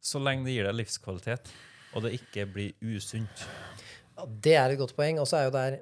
[0.04, 1.52] Så lenge det gir deg livskvalitet,
[1.94, 3.44] og det ikke blir usunt.
[4.28, 5.20] Det er et godt poeng.
[5.20, 5.80] Og så er jo der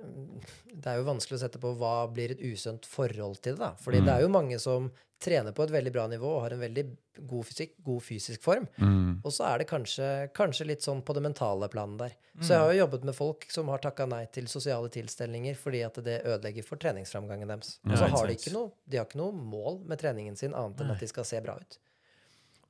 [0.82, 3.60] Det er jo vanskelig å sette på hva blir et usunt forhold til det.
[3.60, 3.74] da.
[3.78, 4.06] Fordi Mm.
[4.06, 6.98] det er jo mange som trener på et veldig bra nivå og har en veldig
[7.28, 8.68] god fysikk, god fysisk form.
[8.80, 9.22] Mm.
[9.24, 12.16] Og så er det kanskje, kanskje litt sånn på det mentale planet der.
[12.40, 12.48] Så Mm.
[12.50, 15.94] jeg har jo jobbet med folk som har takka nei til sosiale tilstelninger fordi at
[16.04, 17.78] det ødelegger for treningsframgangen deres.
[17.86, 20.78] Og så har de ikke noe, de har ikke noe mål med treningen sin annet
[20.82, 21.78] enn at de skal se bra ut.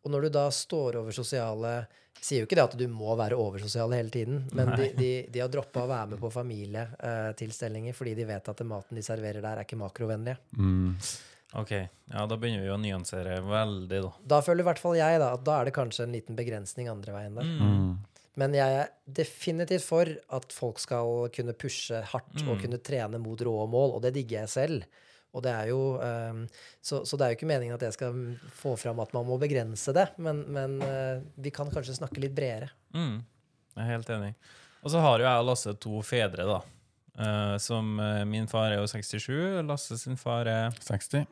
[0.03, 1.73] Og når du da står over sosiale
[2.21, 5.39] Sier jo ikke det at du må være oversosial hele tiden, men de, de, de
[5.41, 9.57] har droppa å være med på familietilstelninger fordi de vet at maten de serverer der,
[9.57, 10.37] er ikke makrovennlige.
[10.57, 10.91] Mm.
[11.57, 14.11] Ok, ja, da begynner vi å nyansere veldig, da.
[14.35, 16.91] Da føler i hvert fall jeg da, at da er det kanskje en liten begrensning
[16.91, 17.49] andre veien der.
[17.57, 17.89] Mm.
[18.39, 22.61] Men jeg er definitivt for at folk skal kunne pushe hardt og Mm.
[22.67, 24.85] kunne trene mot rå mål, og det digger jeg selv.
[25.31, 26.43] Og det er jo, ehm,
[26.83, 28.17] så, så det er jo ikke meningen at jeg skal
[28.57, 32.35] få fram at man må begrense det, men, men eh, vi kan kanskje snakke litt
[32.35, 32.67] bredere.
[32.91, 33.21] Mm,
[33.77, 34.33] jeg er helt enig.
[34.81, 36.59] Og så har jo jeg og Lasse to fedre, da.
[37.21, 41.23] Eh, som eh, Min far er jo 67, Lasse sin far er 60.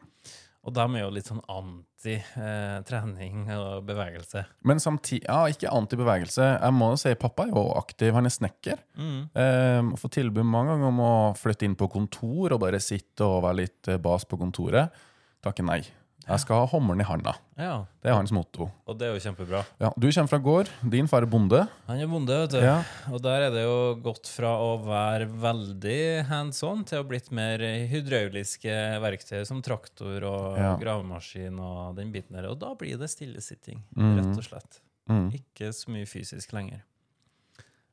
[0.70, 4.46] Og de er jo litt sånn anti-trening og bevegelse.
[4.70, 6.46] Men samtidig Ja, ikke anti-bevegelse.
[6.62, 8.14] Jeg må jo si pappa er jo aktiv.
[8.16, 8.78] Han er snekker.
[9.00, 9.22] Mm.
[9.34, 13.44] Eh, får tilbud mange ganger om å flytte inn på kontor og bare sitte og
[13.48, 14.94] være litt eh, bas på kontoret.
[15.44, 15.82] Takker nei.
[16.30, 17.34] Jeg skal ha hammeren i handa.
[17.58, 18.68] Ja, Det er hans motto.
[18.88, 19.64] og det er jo kjempebra.
[19.82, 20.70] Ja, Du kommer fra gård.
[20.88, 21.68] Din far er bonde.
[21.88, 22.60] Han er bonde, vet du.
[22.62, 22.84] Ja.
[23.12, 27.32] Og der er det jo gått fra å være veldig hands on til å blitt
[27.32, 27.58] mer
[27.90, 30.76] hydrauliske verktøy som traktor og Ja.
[30.78, 32.48] gravemaskin og den biten der.
[32.52, 34.16] Og da blir det stillesitting, mm.
[34.20, 34.80] rett og slett.
[35.10, 35.32] Mm.
[35.34, 36.84] Ikke så mye fysisk lenger.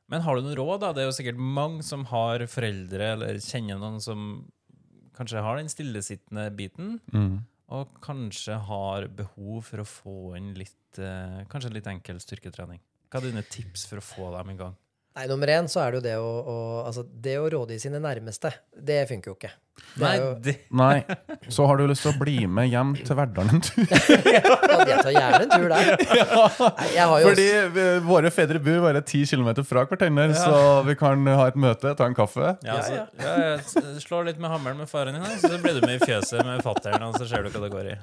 [0.09, 0.79] Men har du noen råd?
[0.79, 0.93] da?
[0.93, 4.45] Det er jo sikkert mange som har foreldre eller kjenner noen som
[5.17, 7.41] kanskje har den stillesittende biten, Mm.
[7.75, 12.79] Og kanskje har behov for å få inn litt eh, kanskje litt enkel styrketrening.
[13.11, 14.75] Hva er dine tips for å få dem i gang?
[15.17, 17.99] Nei, nummer én så er det jo det å, å, altså det å rådgi sine
[18.03, 18.51] nærmeste.
[18.71, 19.53] Det funker jo ikke.
[19.97, 20.13] Nei,
[20.45, 21.01] det, Nei.
[21.49, 23.81] Så har du lyst til å bli med hjem til Verdalen en tur?
[24.35, 24.41] ja,
[24.85, 26.03] jeg tar gjerne en tur der.
[26.13, 26.49] Ja.
[26.93, 30.95] jeg har jo Fordi vi- våre fedre bor bare ti km fra hverandre, så vi
[30.99, 32.53] kan ha et møte, ta en kaffe.
[32.61, 33.05] ja, Ja, så, ja.
[33.23, 36.05] ja, ja, slår litt med hammeren med faren din, her, så blir du med i
[36.05, 37.97] fjøset med fattern, og så ser du hva det går i.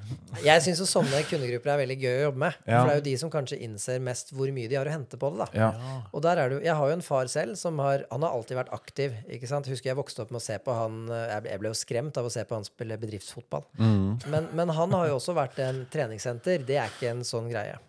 [0.49, 2.59] Jeg syns sånne kundegrupper er veldig gøy å jobbe med.
[2.67, 2.81] Ja.
[2.81, 5.19] For det er jo de som kanskje innser mest hvor mye de har å hente
[5.21, 5.47] på det.
[5.47, 5.49] da.
[5.55, 6.01] Ja.
[6.13, 8.57] Og der er du, Jeg har jo en far selv som har Han har alltid
[8.59, 9.15] vært aktiv.
[9.31, 9.67] ikke sant?
[9.71, 11.79] Husker jeg vokste opp med å se på han eh, Jeg ble, jeg ble jo
[11.81, 13.65] skremt av å se på han spille bedriftsfotball.
[13.81, 14.07] Mm.
[14.31, 16.63] Men, men han har jo også vært en treningssenter.
[16.69, 17.81] Det er ikke en sånn greie.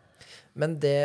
[0.55, 0.97] Men det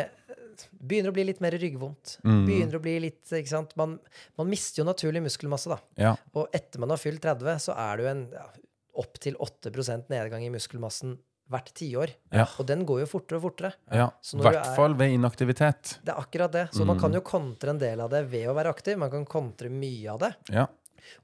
[0.77, 2.17] begynner å bli litt mer ryggvondt.
[2.23, 2.41] Mm.
[2.47, 3.71] Begynner å bli litt, ikke sant?
[3.79, 3.97] Man,
[4.39, 5.79] man mister jo naturlig muskelmasse, da.
[5.99, 6.13] Ja.
[6.37, 8.45] Og etter man har fylt 30, så er det jo en ja,
[9.01, 11.17] opptil 8% nedgang i muskelmassen
[11.51, 12.13] hvert tiår.
[12.31, 12.45] Ja.
[12.61, 13.73] Og den går jo fortere og fortere.
[13.91, 15.97] Ja, I hvert er- fall ved inaktivitet.
[16.05, 16.67] Det er akkurat det.
[16.71, 17.01] Så man Mm.
[17.01, 18.97] kan jo kontre en del av det ved å være aktiv.
[19.01, 20.31] Man kan kontre mye av det.
[20.49, 20.67] Ja.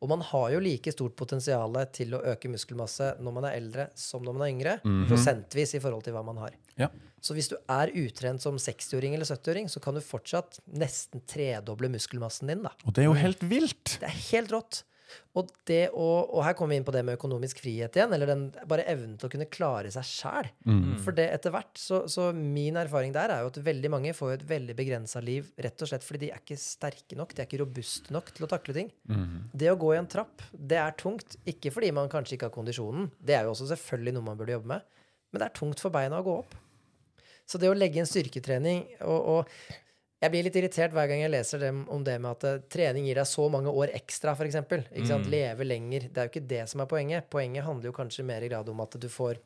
[0.02, 3.90] Og man har jo like stort potensial til å øke muskelmasse når man er eldre
[3.96, 5.08] som når man er yngre, Mhm.
[5.10, 6.52] prosentvis i forhold til hva man har.
[6.78, 6.90] Ja.
[7.22, 11.90] Så hvis du er utrent som 60-åring eller 70-åring, så kan du fortsatt nesten tredoble
[11.90, 12.62] muskelmassen din.
[12.64, 12.70] da.
[12.86, 13.98] Og det er jo helt vilt!
[14.00, 14.84] Det er helt rått.
[15.38, 18.30] Og, det å, og her kommer vi inn på det med økonomisk frihet igjen, eller
[18.30, 20.50] den bare evnen til å kunne klare seg sjæl.
[20.68, 20.98] Mm.
[21.04, 24.36] For det etter hvert, så, så min erfaring der er jo at veldig mange får
[24.36, 27.50] et veldig begrensa liv rett og slett fordi de er ikke sterke nok, de er
[27.50, 28.92] ikke robuste nok til å takle ting.
[29.10, 29.50] Mm.
[29.54, 31.40] Det å gå i en trapp, det er tungt.
[31.48, 34.58] Ikke fordi man kanskje ikke har kondisjonen, det er jo også selvfølgelig noe man burde
[34.58, 36.56] jobbe med, men det er tungt for beina å gå opp.
[37.48, 39.78] Så det å legge inn styrketrening og, og
[40.18, 43.06] jeg blir litt irritert hver gang jeg leser dem om det med at eh, trening
[43.06, 44.58] gir deg så mange år ekstra, f.eks.
[44.66, 45.28] Mm.
[45.30, 46.08] Leve lenger.
[46.10, 47.30] Det er jo ikke det som er poenget.
[47.34, 49.38] Poenget handler jo kanskje mer i grad om at du får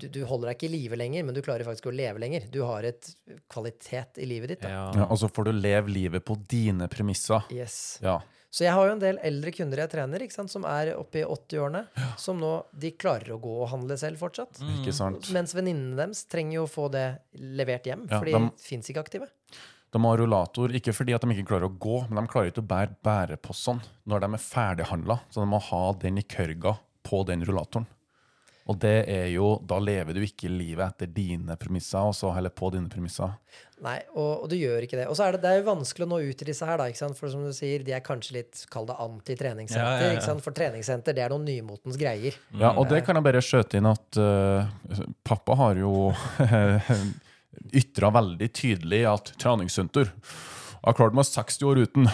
[0.00, 2.46] du, du holder deg ikke i live lenger, men du klarer faktisk å leve lenger.
[2.52, 3.10] Du har et
[3.52, 4.62] kvalitet i livet ditt.
[4.62, 4.70] Da.
[4.72, 4.84] Ja.
[5.02, 7.50] Ja, og så får du leve livet på dine premisser.
[7.52, 7.98] Yes.
[8.04, 8.20] Ja.
[8.50, 11.24] Så jeg har jo en del eldre kunder jeg trener, sant, som er oppe i
[11.24, 11.84] 80-årene,
[12.18, 14.58] som nå de klarer å gå og handle selv fortsatt.
[14.80, 15.28] Ikke sant?
[15.30, 17.04] Mens venninnene deres trenger jo å få det
[17.38, 19.28] levert hjem, Ja, for de dem- fins ikke aktive.
[19.90, 22.62] De har rollator ikke fordi at de ikke klarer å gå, men de klarer ikke
[22.62, 25.20] å bære bæreposene når de er ferdighandla.
[25.30, 27.86] Så de må ha den i kørga på den rullatoren.
[28.70, 32.52] Og det er jo, da lever du ikke livet etter dine premisser, og så heller
[32.54, 33.32] på dine premisser.
[33.82, 35.06] Nei, og, og du gjør ikke det.
[35.10, 36.86] Og så er det, det er jo vanskelig å nå ut til disse her, da,
[36.90, 37.18] ikke sant?
[37.18, 39.88] for som du sier, de er kanskje litt, kall det anti-treningssenter.
[39.88, 40.18] Ja, ja, ja.
[40.18, 40.44] ikke sant?
[40.44, 42.36] For treningssenter, det er noen nymotens greier.
[42.60, 46.12] Ja, og det kan jeg bare skjøte inn at uh, pappa har jo
[47.82, 50.14] ytra veldig tydelig at treningssenter
[50.84, 52.06] har klart meg 60 år uten.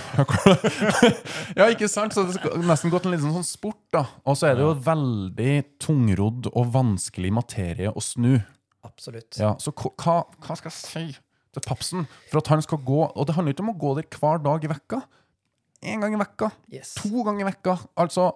[1.59, 2.15] ja, ikke sant?
[2.17, 4.05] Så det har nesten gått en liten sånn sport, da.
[4.27, 5.53] Og så er det jo veldig
[5.83, 8.35] tungrodd og vanskelig materie å snu.
[8.87, 9.39] Absolutt.
[9.39, 11.05] Ja, så hva, hva- skal jeg si
[11.57, 14.07] til papsen for at han skal gå Og det handler ikke om å gå der
[14.21, 15.01] hver dag i vekka.
[15.87, 16.51] En gang i vekka.
[16.73, 16.95] Yes.
[17.01, 17.79] To ganger i vekka.
[17.99, 18.29] Altså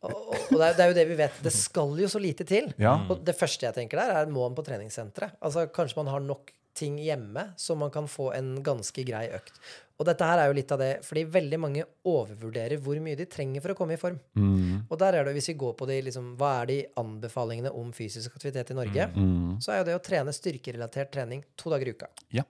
[0.00, 1.40] og og det, er, det er jo det vi vet.
[1.44, 2.70] Det skal jo så lite til.
[2.80, 2.94] Ja.
[3.12, 5.34] Og det første jeg tenker der, er må han på treningssenteret.
[5.44, 9.58] Altså, kanskje man har nok ting hjemme, så man kan få en ganske grei økt.
[10.00, 13.26] Og dette her er jo litt av det, fordi veldig mange overvurderer hvor mye de
[13.28, 14.16] trenger for å komme i form.
[14.32, 17.72] mm, Og der er det, hvis vi går på de, liksom, hva er de anbefalingene
[17.76, 21.72] om fysisk aktivitet i Norge, mm, så er jo det å trene styrkerelatert trening to
[21.74, 22.08] dager i uka.
[22.32, 22.46] Ja.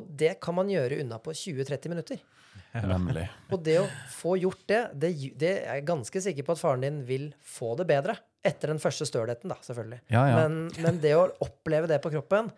[0.00, 2.24] Og det kan man gjøre unna på 20-30 minutter.
[2.72, 3.26] Nemlig.
[3.52, 6.84] Og det å få gjort det, det, det er jeg ganske sikker på at faren
[6.84, 8.16] din vil få det bedre.
[8.42, 10.00] Etter den første stølheten, da, selvfølgelig.
[10.08, 10.38] Ja, ja.
[10.40, 12.48] Men, men det å oppleve det på kroppen,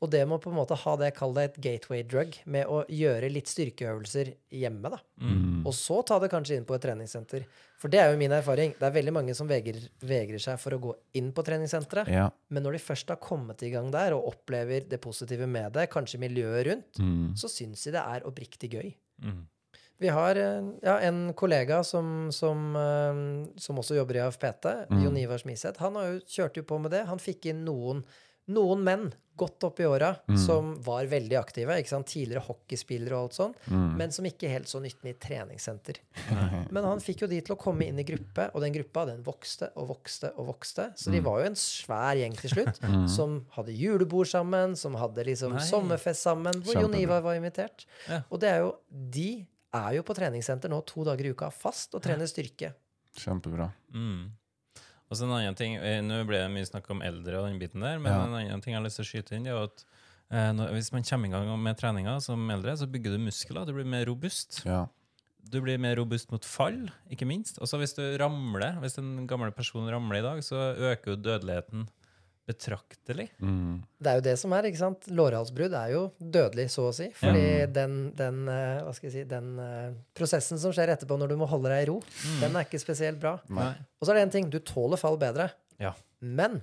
[0.00, 2.68] og det med å på en måte ha det, kall det et gateway drug, med
[2.70, 5.00] å gjøre litt styrkeøvelser hjemme, da.
[5.20, 5.64] Mm.
[5.66, 7.44] Og så ta det kanskje inn på et treningssenter.
[7.82, 8.72] For det er jo min erfaring.
[8.78, 12.08] Det er veldig mange som vegrer, vegrer seg for å gå inn på treningssenteret.
[12.14, 12.28] Ja.
[12.54, 15.88] Men når de først har kommet i gang der og opplever det positive med det,
[15.90, 17.34] kanskje miljøet rundt, Mm.
[17.36, 18.94] så syns de det er oppriktig gøy.
[19.22, 19.46] Mm.
[19.98, 23.22] Vi har eh, ja, en kollega som, som, eh,
[23.58, 25.02] som også jobber i AFPT, Mm.
[25.04, 25.80] Jon Ivar Smiseth.
[25.82, 27.04] Han har jo, kjørte jo på med det.
[27.10, 28.04] Han fikk inn noen,
[28.46, 29.08] noen menn
[29.38, 30.36] godt opp i åra Mm.
[30.44, 31.76] som var veldig aktive.
[31.78, 32.06] ikke sant?
[32.10, 33.96] Tidligere hockeyspillere og alt sånn, Mm.
[33.96, 35.96] men som ikke helt så nytten i treningssenter.
[36.70, 39.22] Men han fikk jo de til å komme inn i gruppe, og den gruppa den
[39.22, 40.92] vokste og vokste og vokste.
[40.96, 41.12] Så Mm.
[41.12, 42.78] de var jo en svær gjeng til slutt,
[43.16, 45.60] som hadde julebord sammen, som hadde liksom Nei.
[45.64, 47.86] sommerfest sammen, hvor Jon Ivar var invitert.
[48.08, 48.22] Ja.
[48.30, 51.94] Og det er jo De er jo på treningssenter nå to dager i uka fast
[51.94, 52.72] og trener styrke.
[53.16, 53.70] Kjempebra.
[53.94, 54.30] Mm.
[55.10, 57.58] Og så en annen ting, eh, Nå ble det mye snakk om eldre og den
[57.58, 58.24] biten der, men Ja.
[58.26, 59.84] en annen ting jeg har lyst til å skyte inn, det er at
[60.30, 63.64] eh, når, hvis man kommer i gang med treninga som eldre, så bygger du muskler.
[63.66, 64.62] Du blir mer robust.
[64.66, 64.86] Ja.
[65.48, 67.56] Du blir mer robust mot fall, ikke minst.
[67.62, 71.16] Og så hvis du ramler, hvis en gammel person ramler i dag, så øker jo
[71.16, 71.88] dødeligheten
[72.48, 73.28] betraktelig.
[73.44, 73.82] Mm.
[74.00, 75.08] Det er jo det som er, ikke sant?
[75.12, 77.10] Lårhalsbrudd er jo dødelig, så å si.
[77.18, 81.34] Fordi den, den, eh, hva skal jeg si, den uh, prosessen som skjer etterpå når
[81.34, 81.98] du må holde deg i ro,
[82.40, 83.36] den er ikke spesielt bra.
[83.52, 83.70] Nei.
[83.98, 85.50] Og så er det en ting, du tåler fall bedre.
[85.82, 85.92] Ja.
[86.24, 86.62] Men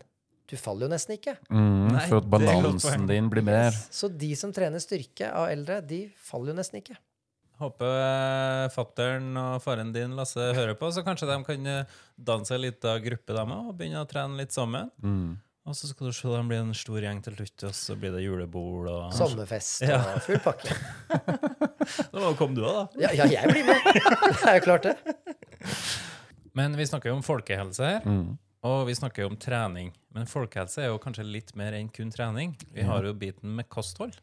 [0.50, 1.38] du faller jo nesten ikke.
[1.50, 1.94] Mm.
[1.94, 3.74] Nei, For at balansen din blir bedre.
[3.94, 6.98] Så de som trener styrke av eldre, de faller jo nesten ikke.
[7.62, 11.70] Håper eh, fattern og faren din Lasse hører på, så kanskje de kan
[12.20, 14.92] danse ei lita gruppe dem òg, og begynne å trene litt sammen.
[15.00, 15.38] Mm.
[15.66, 18.14] Og så skal du se de blir en stor gjeng til slutt, og så blir
[18.14, 19.98] det julebord og Sommerfest Ja.
[20.14, 20.76] og full pakke.
[22.16, 23.04] Da kom du òg, da.
[23.06, 23.82] Ja, ja, jeg blir med!
[23.94, 24.96] Det er jo klart, det.
[26.58, 28.06] Men vi snakker jo om folkehelse her.
[28.08, 28.36] Mm.
[28.66, 29.92] Og vi snakker jo om trening.
[30.16, 32.56] Men folkehelse er jo kanskje litt mer enn kun trening.
[32.74, 34.16] Vi har jo biten med kosthold.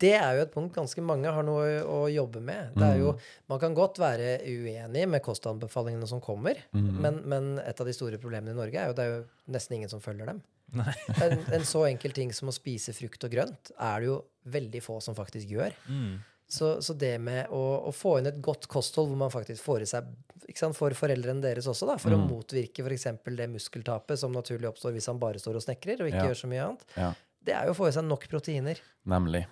[0.00, 2.72] Det er jo et punkt ganske mange har noe å jobbe med.
[2.78, 3.12] Det er jo,
[3.52, 8.20] man kan godt være uenig med kostanbefalingene som kommer, men, men et av de store
[8.22, 9.24] problemene i Norge er jo at det er jo
[9.58, 10.40] nesten ingen som følger dem.
[10.74, 14.16] En, en så enkel ting som å spise frukt og grønt er det jo
[14.50, 15.74] veldig få som faktisk gjør.
[15.88, 16.16] Mm.
[16.46, 19.82] Så, så det med å, å få inn et godt kosthold hvor man faktisk får
[19.82, 20.10] i seg
[20.54, 23.08] sant, For foreldrene deres også, da, for å motvirke f.eks.
[23.26, 26.28] det muskeltapet som naturlig oppstår hvis han bare står og snekrer og ikke Ja.
[26.30, 27.08] gjør så mye annet, Ja,
[27.46, 28.78] det er jo å få i seg nok proteiner.
[29.04, 29.46] nemlig.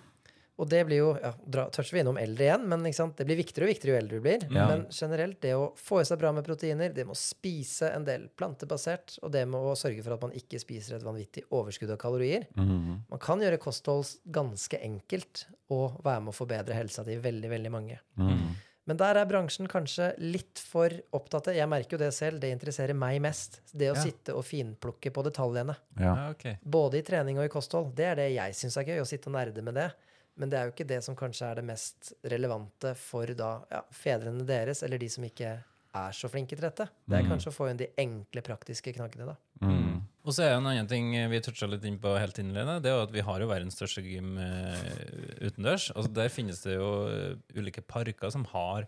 [0.57, 3.17] Og det blir jo ja, dra, Tørs vi innom eldre igjen, men ikke sant?
[3.19, 4.45] det blir viktigere og viktigere jo eldre du blir.
[4.55, 4.67] Ja.
[4.69, 8.05] Men generelt, det å få i seg bra med proteiner, det med å spise en
[8.07, 11.91] del plantebasert, og det med å sørge for at man ikke spiser et vanvittig overskudd
[11.91, 13.01] av kalorier Mhm.
[13.09, 17.71] Man kan gjøre kosthold ganske enkelt og være med å forbedre helsa til veldig, veldig
[17.71, 17.99] mange.
[18.17, 18.55] Mm.
[18.87, 22.93] Men der er bransjen kanskje litt for opptatt Jeg merker jo det selv, det interesserer
[22.93, 23.59] meg mest.
[23.73, 24.01] Det å Ja.
[24.01, 25.75] sitte og finplukke på detaljene.
[25.99, 26.15] Ja.
[26.15, 26.57] Ja, okay.
[26.63, 27.95] Både i trening og i kosthold.
[27.95, 29.91] Det er det jeg syns er gøy, å sitte og nerde med det.
[30.37, 33.81] Men det er jo ikke det som kanskje er det mest relevante for da ja,
[33.95, 35.53] fedrene deres, eller de som ikke
[35.95, 36.89] er så flinke til dette.
[37.07, 37.29] Det er Mm.
[37.31, 39.35] kanskje å få inn de enkle, praktiske knaggene, da.
[39.61, 40.01] Mm.
[40.25, 42.81] Og så er en annen ting vi toucha litt inn på helt innledende.
[42.81, 45.91] Det er jo at vi har jo verdens største gym eh, utendørs.
[45.95, 48.87] Altså Der finnes det jo eh, ulike parker som har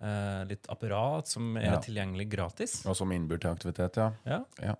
[0.00, 1.80] eh, litt apparat som er Ja.
[1.80, 2.86] tilgjengelig gratis.
[2.86, 4.12] Og som innbyr til aktivitet, ja.
[4.24, 4.44] Ja.
[4.62, 4.74] ja.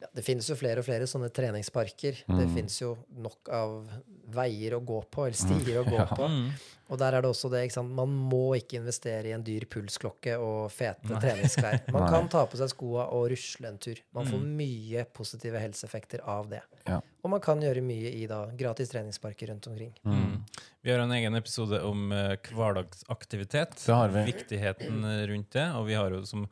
[0.00, 2.22] Ja, det finnes jo flere og flere sånne treningsparker.
[2.24, 2.54] Det Mm.
[2.54, 3.88] finnes jo nok av
[4.32, 6.06] veier å gå på, eller stier å gå Ja.
[6.06, 6.24] på.
[6.28, 6.50] Mm.
[6.90, 7.90] Og der er det også det, ikke sant.
[7.94, 11.84] Man må ikke investere i en dyr pulsklokke og fete treningsklær.
[11.94, 14.00] Man kan ta på seg skoa og rusle en tur.
[14.16, 14.56] Man får Mm.
[14.56, 16.62] mye positive helseeffekter av det.
[16.88, 17.00] Ja.
[17.22, 19.92] Og man kan gjøre mye i da gratis treningsparker rundt omkring.
[20.04, 20.40] Mm.
[20.82, 22.34] Vi har en egen episode om uh,
[22.90, 23.76] hverdagsaktivitet.
[23.86, 24.24] Det har vi.
[24.32, 25.66] Viktigheten eh, rundt det.
[25.76, 26.48] Og vi har jo som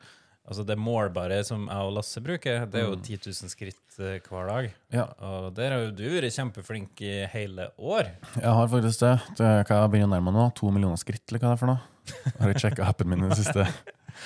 [0.49, 3.03] Altså det målbare som jeg og Lasse bruker, det er jo Mm.
[3.05, 4.71] 10 000 skritt eh, hver dag.
[4.95, 5.03] Ja.
[5.21, 8.09] Og der har jo du vært kjempeflink i hele år.
[8.33, 9.13] Jeg har faktisk det.
[9.37, 10.47] det er hva jeg begynner å nærme meg nå?
[10.57, 11.79] To millioner skritt, eller hva det er for noe?
[12.09, 13.67] Jeg har ikke sjekka appen min i det siste.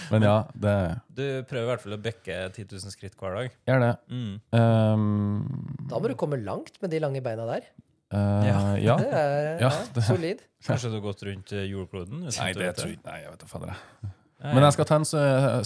[0.09, 0.75] Men ja, det
[1.13, 3.51] Du prøver i hvert fall å bekke 10 000 skritt hver dag.
[3.67, 3.91] gjør det.
[4.09, 4.39] Mm.
[4.55, 7.67] Um, Da må du komme langt med de lange beina der.
[8.13, 8.57] Uh, Ja.
[8.87, 8.95] ja.
[8.97, 10.41] Det er Ja, det- solid.
[10.63, 12.23] Kanskje du har gått rundt jordkloden?
[12.31, 13.05] Nei, det tror jeg ikke.
[13.11, 13.67] Nei, jeg vet da fader.
[13.75, 14.11] jeg.
[14.43, 15.05] Men jeg skal ta en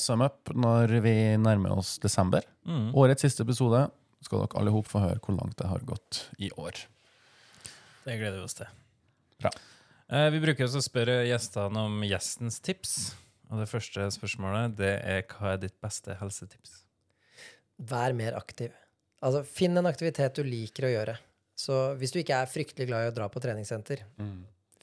[0.02, 2.46] sum up når vi nærmer oss desember.
[2.70, 2.92] Mm.
[2.98, 3.88] Årets siste episode
[4.26, 6.84] skal dere alle få høre hvor langt det har gått i år.
[8.06, 8.70] Det gleder vi oss til.
[9.42, 9.52] Bra.
[10.08, 12.98] Eh, vi bruker også å spørre gjestene om gjestens tips.
[13.52, 16.82] Og det første spørsmålet det er hva er ditt beste helsetips?
[17.78, 18.76] Vær mer aktiv.
[19.24, 21.18] Altså, finn en aktivitet du liker å gjøre.
[21.58, 24.04] Så hvis du ikke er fryktelig glad i å dra på treningssenter,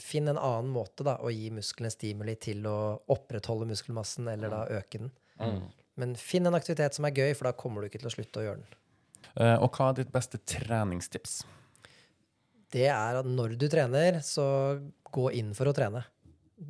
[0.03, 2.79] finn en annen måte da, å gi musklene stimuli til å
[3.15, 5.13] opprettholde muskelmassen eller da øke den.
[6.01, 8.41] Men finn en aktivitet som er gøy, for da kommer du ikke til å slutte
[8.41, 8.81] å gjøre den.
[9.35, 11.43] Uh, og hva er ditt beste treningstips?
[12.75, 14.45] Det er at når du trener, så
[15.15, 16.03] gå inn for å trene.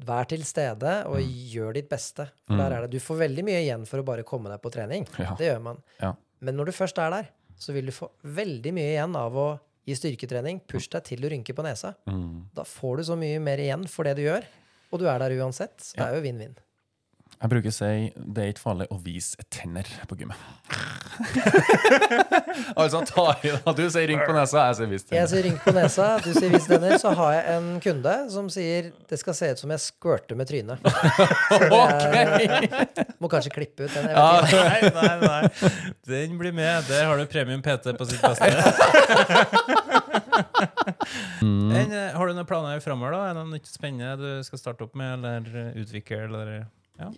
[0.05, 2.27] Vær til stede og gjør ditt beste.
[2.45, 4.73] For der er det, Du får veldig mye igjen for å bare komme deg på
[4.73, 5.07] trening.
[5.21, 5.33] Ja.
[5.39, 5.81] Det gjør man.
[6.01, 6.15] Ja.
[6.45, 9.49] Men når du først er der, så vil du få veldig mye igjen av å
[9.85, 10.63] gi styrketrening.
[10.71, 11.95] Push deg til du rynker på nesa.
[12.11, 12.51] Mm.
[12.57, 14.47] Da får du så mye mer igjen for det du gjør.
[14.93, 15.75] Og du er der uansett.
[15.83, 16.57] Så det er jo vinn-vinn.
[17.45, 20.41] Jeg bruker å si det er ikke farlig å vise tenner på gymmet.
[22.81, 23.75] altså, ta i det.
[23.77, 25.19] Du sier rynk på nesa, jeg sier vis tenner'.
[25.19, 26.95] Jeg sier rynk på nesa, du sier vis tenner.
[27.03, 30.49] Så har jeg en kunde som sier det skal se ut som jeg squirter med
[30.49, 30.81] trynet.
[31.83, 32.15] ok!
[33.21, 34.09] må kanskje klippe ut den.
[34.09, 34.57] Jeg vet.
[34.57, 35.73] Nei, nei, nei.
[36.09, 36.89] Den blir med.
[36.89, 38.49] Der har du Premium PT på sitt beste.
[41.45, 43.19] En, eh, har du noen planer framover?
[43.19, 46.23] Er det noe nytt spennende du skal starte opp med, eller utvikle?
[46.25, 46.65] Eller?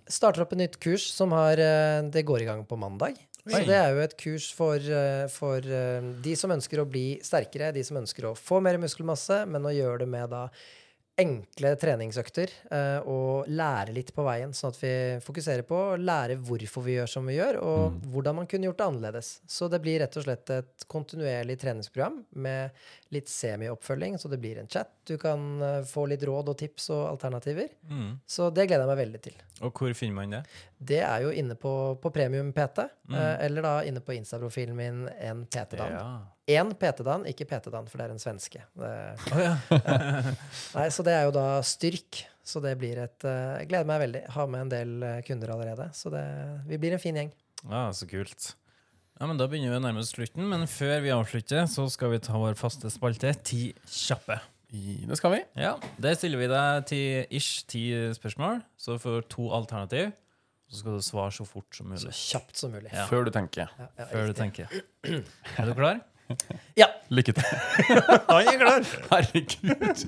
[0.09, 3.19] Starter opp et nytt kurs som har eh, Det går i gang på mandag.
[3.47, 7.21] Så det er jo et kurs for, eh, for eh, de som ønsker å bli
[7.23, 10.49] sterkere, de som ønsker å få mer muskelmasse, men å gjøre det med da
[11.17, 12.51] enkle treningsøkter
[13.09, 14.91] og lære litt på veien, sånn at vi
[15.25, 18.83] fokuserer på å lære hvorfor vi gjør som vi gjør, og hvordan man kunne gjort
[18.83, 19.31] det annerledes.
[19.49, 22.77] Så det blir rett og slett et kontinuerlig treningsprogram med
[23.17, 24.93] litt semioppfølging, så det blir en chat.
[25.07, 27.71] Du kan eh, få litt råd og tips og alternativer.
[27.89, 28.17] Mm.
[28.27, 29.41] Så det gleder jeg meg veldig til.
[29.67, 30.43] Og hvor finner man det?
[30.77, 33.19] Det er jo inne på, på Premium PT, mm.
[33.47, 35.95] eller da inne på Insta-profilen min en PT-dan.
[35.95, 36.09] Ja.
[36.47, 38.61] Én PT-dan, ikke PT-dan, for det er en svenske.
[38.79, 38.91] Det,
[39.33, 39.55] Å, ja.
[40.77, 42.27] nei, så det er jo da styrk.
[42.47, 44.23] Så det blir et eh, Jeg gleder meg veldig.
[44.37, 45.89] Har med en del eh, kunder allerede.
[45.99, 46.23] Så det,
[46.69, 47.33] vi blir en fin gjeng.
[47.65, 48.53] Ja, så kult.
[49.17, 52.37] Ja, men Da begynner vi nærmest slutten, men før vi avslutter, så skal vi ta
[52.39, 54.39] vår faste spalte, Ti kjappe.
[54.73, 55.41] I- Det skal vi.
[55.57, 57.01] Ja, Der stiller vi deg ti
[57.31, 60.13] ish ti spørsmål, så du får to alternativ.
[60.69, 62.01] Så skal du svare så fort som mulig.
[62.03, 62.91] Så kjapt som mulig.
[62.93, 63.05] Ja.
[63.07, 63.69] Før du tenker.
[63.79, 64.67] Ja, ja, Før du tenker.
[65.59, 66.01] Er du klar?
[66.77, 66.87] Ja.
[67.15, 67.45] Lykke til.
[68.33, 68.83] Han er klar!
[69.13, 70.03] Herregud.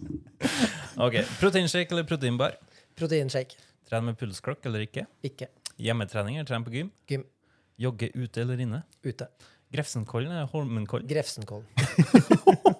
[0.99, 2.57] Ok, Proteinshake eller proteinbar?
[2.99, 3.55] Proteinshake.
[3.89, 5.07] Tren med pulsklokk eller ikke?
[5.23, 5.47] Ikke.
[5.79, 6.91] Hjemmetrening eller tren på gym?
[7.09, 7.23] Gym.
[7.79, 8.83] Jogge ute eller inne?
[9.07, 9.29] Ute.
[9.73, 11.07] Grefsenkollen eller Holmenkollen?
[11.07, 11.67] Grefsenkollen.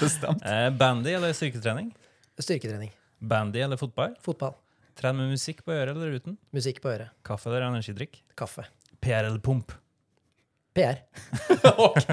[0.00, 0.44] Bestemt.
[0.46, 1.94] Eh, bandy eller styrketrening?
[2.38, 2.92] Styrketrening.
[3.18, 4.14] Bandy eller fotball?
[4.22, 4.54] Fotball.
[4.98, 6.36] Tren med musikk på øret eller uten?
[6.54, 7.10] Musikk på øret.
[7.26, 8.20] Kaffe eller energidrikk?
[8.38, 8.64] Kaffe.
[9.00, 9.72] PR eller pump?
[10.74, 11.00] PR.
[11.88, 12.08] ok.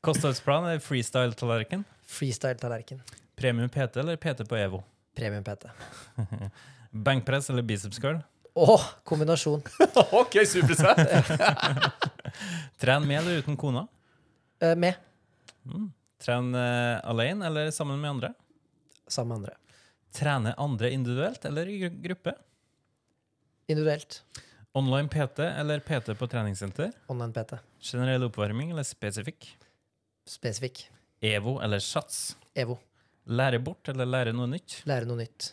[0.00, 1.84] Kostholdsplan eller freestyle-tallerken?
[2.06, 3.02] Freestyle-tallerken.
[3.36, 4.82] Premium PT eller PT på EVO?
[5.16, 5.66] Premium PT.
[6.90, 8.22] Benkpress eller biceps curl?
[8.56, 9.62] Å, kombinasjon.
[10.20, 11.30] OK, supersett.
[12.80, 13.86] Tren med eller uten kona?
[14.62, 14.94] Eh, med.
[15.66, 15.92] Tren
[16.28, 18.32] eh, alene eller sammen med andre?
[19.08, 19.56] Sammen med andre.
[20.16, 22.32] Trene andre individuelt eller i gru- gruppe?
[23.68, 24.22] Individuelt.
[24.76, 26.90] Online PT eller PT på treningssenter?
[27.08, 27.56] Online PT.
[27.80, 29.48] Generell oppvarming eller spesifikk?
[30.28, 30.82] Spesifikk.
[31.20, 32.36] EVO eller SATS?
[32.54, 32.76] EVO.
[33.26, 34.82] Lære bort eller lære noe nytt?
[34.86, 35.52] Lære noe nytt.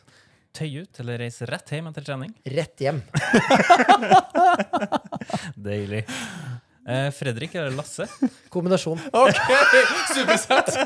[0.53, 2.33] Tøy ut eller reise rett hjem etter trening?
[2.45, 2.99] Rett hjem.
[5.55, 6.03] Deilig.
[6.87, 8.07] Eh, Fredrik eller Lasse?
[8.51, 8.99] Kombinasjon.
[9.13, 9.35] OK,
[10.15, 10.73] supersett.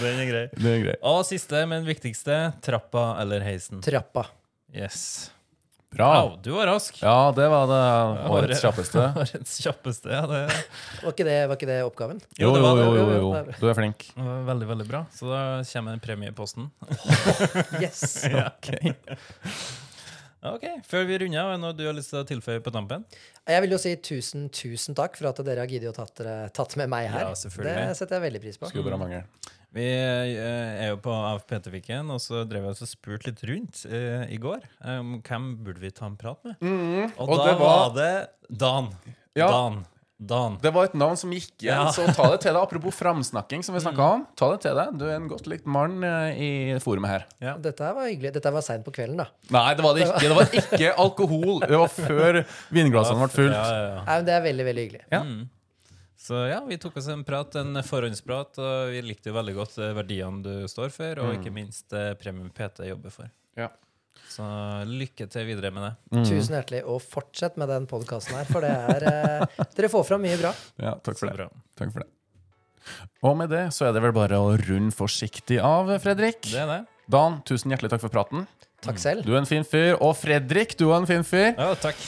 [0.00, 0.46] Den er grei.
[0.54, 1.02] Det er greit.
[1.04, 3.82] Og siste, men viktigste, trappa eller heisen?
[3.84, 4.24] Trappa.
[4.72, 5.28] Yes.
[5.90, 6.06] Bra.
[6.22, 7.00] Wow, du var rask.
[7.02, 7.80] Ja, det var det
[8.30, 9.08] årets kjappeste.
[9.24, 10.06] Årets kjappeste.
[10.14, 10.44] Ja, det
[11.02, 12.20] Var ikke det, var ikke det oppgaven?
[12.38, 13.32] Jo, jo, jo, jo, Jo.
[13.58, 14.06] Du er flink.
[14.14, 15.02] veldig, veldig bra.
[15.10, 15.40] Så da
[15.72, 16.70] kommer en premie i posten.
[17.82, 18.22] Yes.
[20.42, 22.72] Ok, Før vi runder av, er det noe du har lyst til å tilføye på
[22.72, 23.02] tampen?
[23.50, 26.22] Jeg vil jo si tusen, tusen takk for at dere har giddet å tatt,
[26.56, 27.26] tatt med meg her.
[27.28, 27.88] Ja, selvfølgelig.
[27.90, 28.70] det setter jeg veldig pris på.
[28.70, 29.22] Skulle bare mangle.
[29.76, 34.24] Vi eh, er jo på AFPT-viken, og så drev jeg og spurte litt rundt uh,
[34.32, 34.64] i går.
[34.82, 36.56] Um, hvem burde vi ta en prat med?
[36.56, 38.88] og, Mm, og da det var var- det Dan.
[39.38, 39.46] Ja.
[39.52, 39.82] Dan.
[40.20, 40.58] Dan.
[40.60, 41.92] Det var et navn som gikk igjen, Ja.
[41.96, 42.60] så ta det til deg.
[42.60, 44.26] Apropos framsnakking, som vi snakka om.
[44.36, 44.90] Ta det til deg.
[45.00, 46.50] Du er en godt likt mann eh, i
[46.84, 47.24] forumet her.
[47.40, 47.54] Ja.
[47.56, 48.34] Dette var hyggelig.
[48.34, 49.30] Dette var seint på kvelden, da.
[49.56, 50.20] Nei, det var det ikke.
[50.20, 51.54] Det var ikke alkohol.
[51.64, 52.40] Det var før
[52.76, 53.56] vinglassene ble fullt.
[53.56, 54.04] Ja, ja, ja.
[54.04, 55.02] Nei, men Det er veldig, veldig hyggelig.
[55.16, 55.22] Ja.
[55.24, 55.48] Mm.
[56.20, 59.78] Så ja, vi tok oss en prat, en forhåndsprat, og vi likte jo veldig godt
[59.80, 63.30] eh, verdiene du står for, og ikke minst eh, Premium PT jobber for.
[63.56, 63.70] Ja.
[64.30, 64.44] Så
[64.86, 65.90] lykke til videre med det.
[66.14, 66.24] Mm.
[66.28, 70.22] Tusen hjertelig, og fortsett med den podkasten her, for det er eh, Dere får fram
[70.22, 70.54] mye bra.
[70.78, 71.36] Ja, takk for det.
[71.40, 71.48] bra.
[71.80, 72.10] Takk for det.
[73.26, 76.40] Og med det så er det vel bare å runde forsiktig av, Fredrik.
[76.46, 76.80] Det er det.
[77.10, 78.46] Dan, tusen hjertelig takk for praten.
[78.80, 79.26] Takk selv.
[79.26, 79.96] Du er en fin fyr.
[80.00, 81.50] Og Fredrik, du er en fin fyr.
[81.58, 81.98] Ja, takk.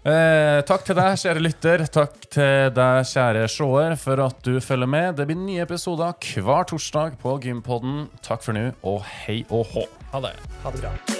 [0.00, 1.84] Eh, takk til deg, kjære lytter.
[1.92, 5.16] Takk til deg, kjære seer, for at du følger med.
[5.18, 8.06] Det blir nye episoder hver torsdag på Gympodden.
[8.24, 9.88] Takk for nå, og hei og hå.
[10.14, 10.36] Ha det.
[10.64, 11.19] Ha det bra.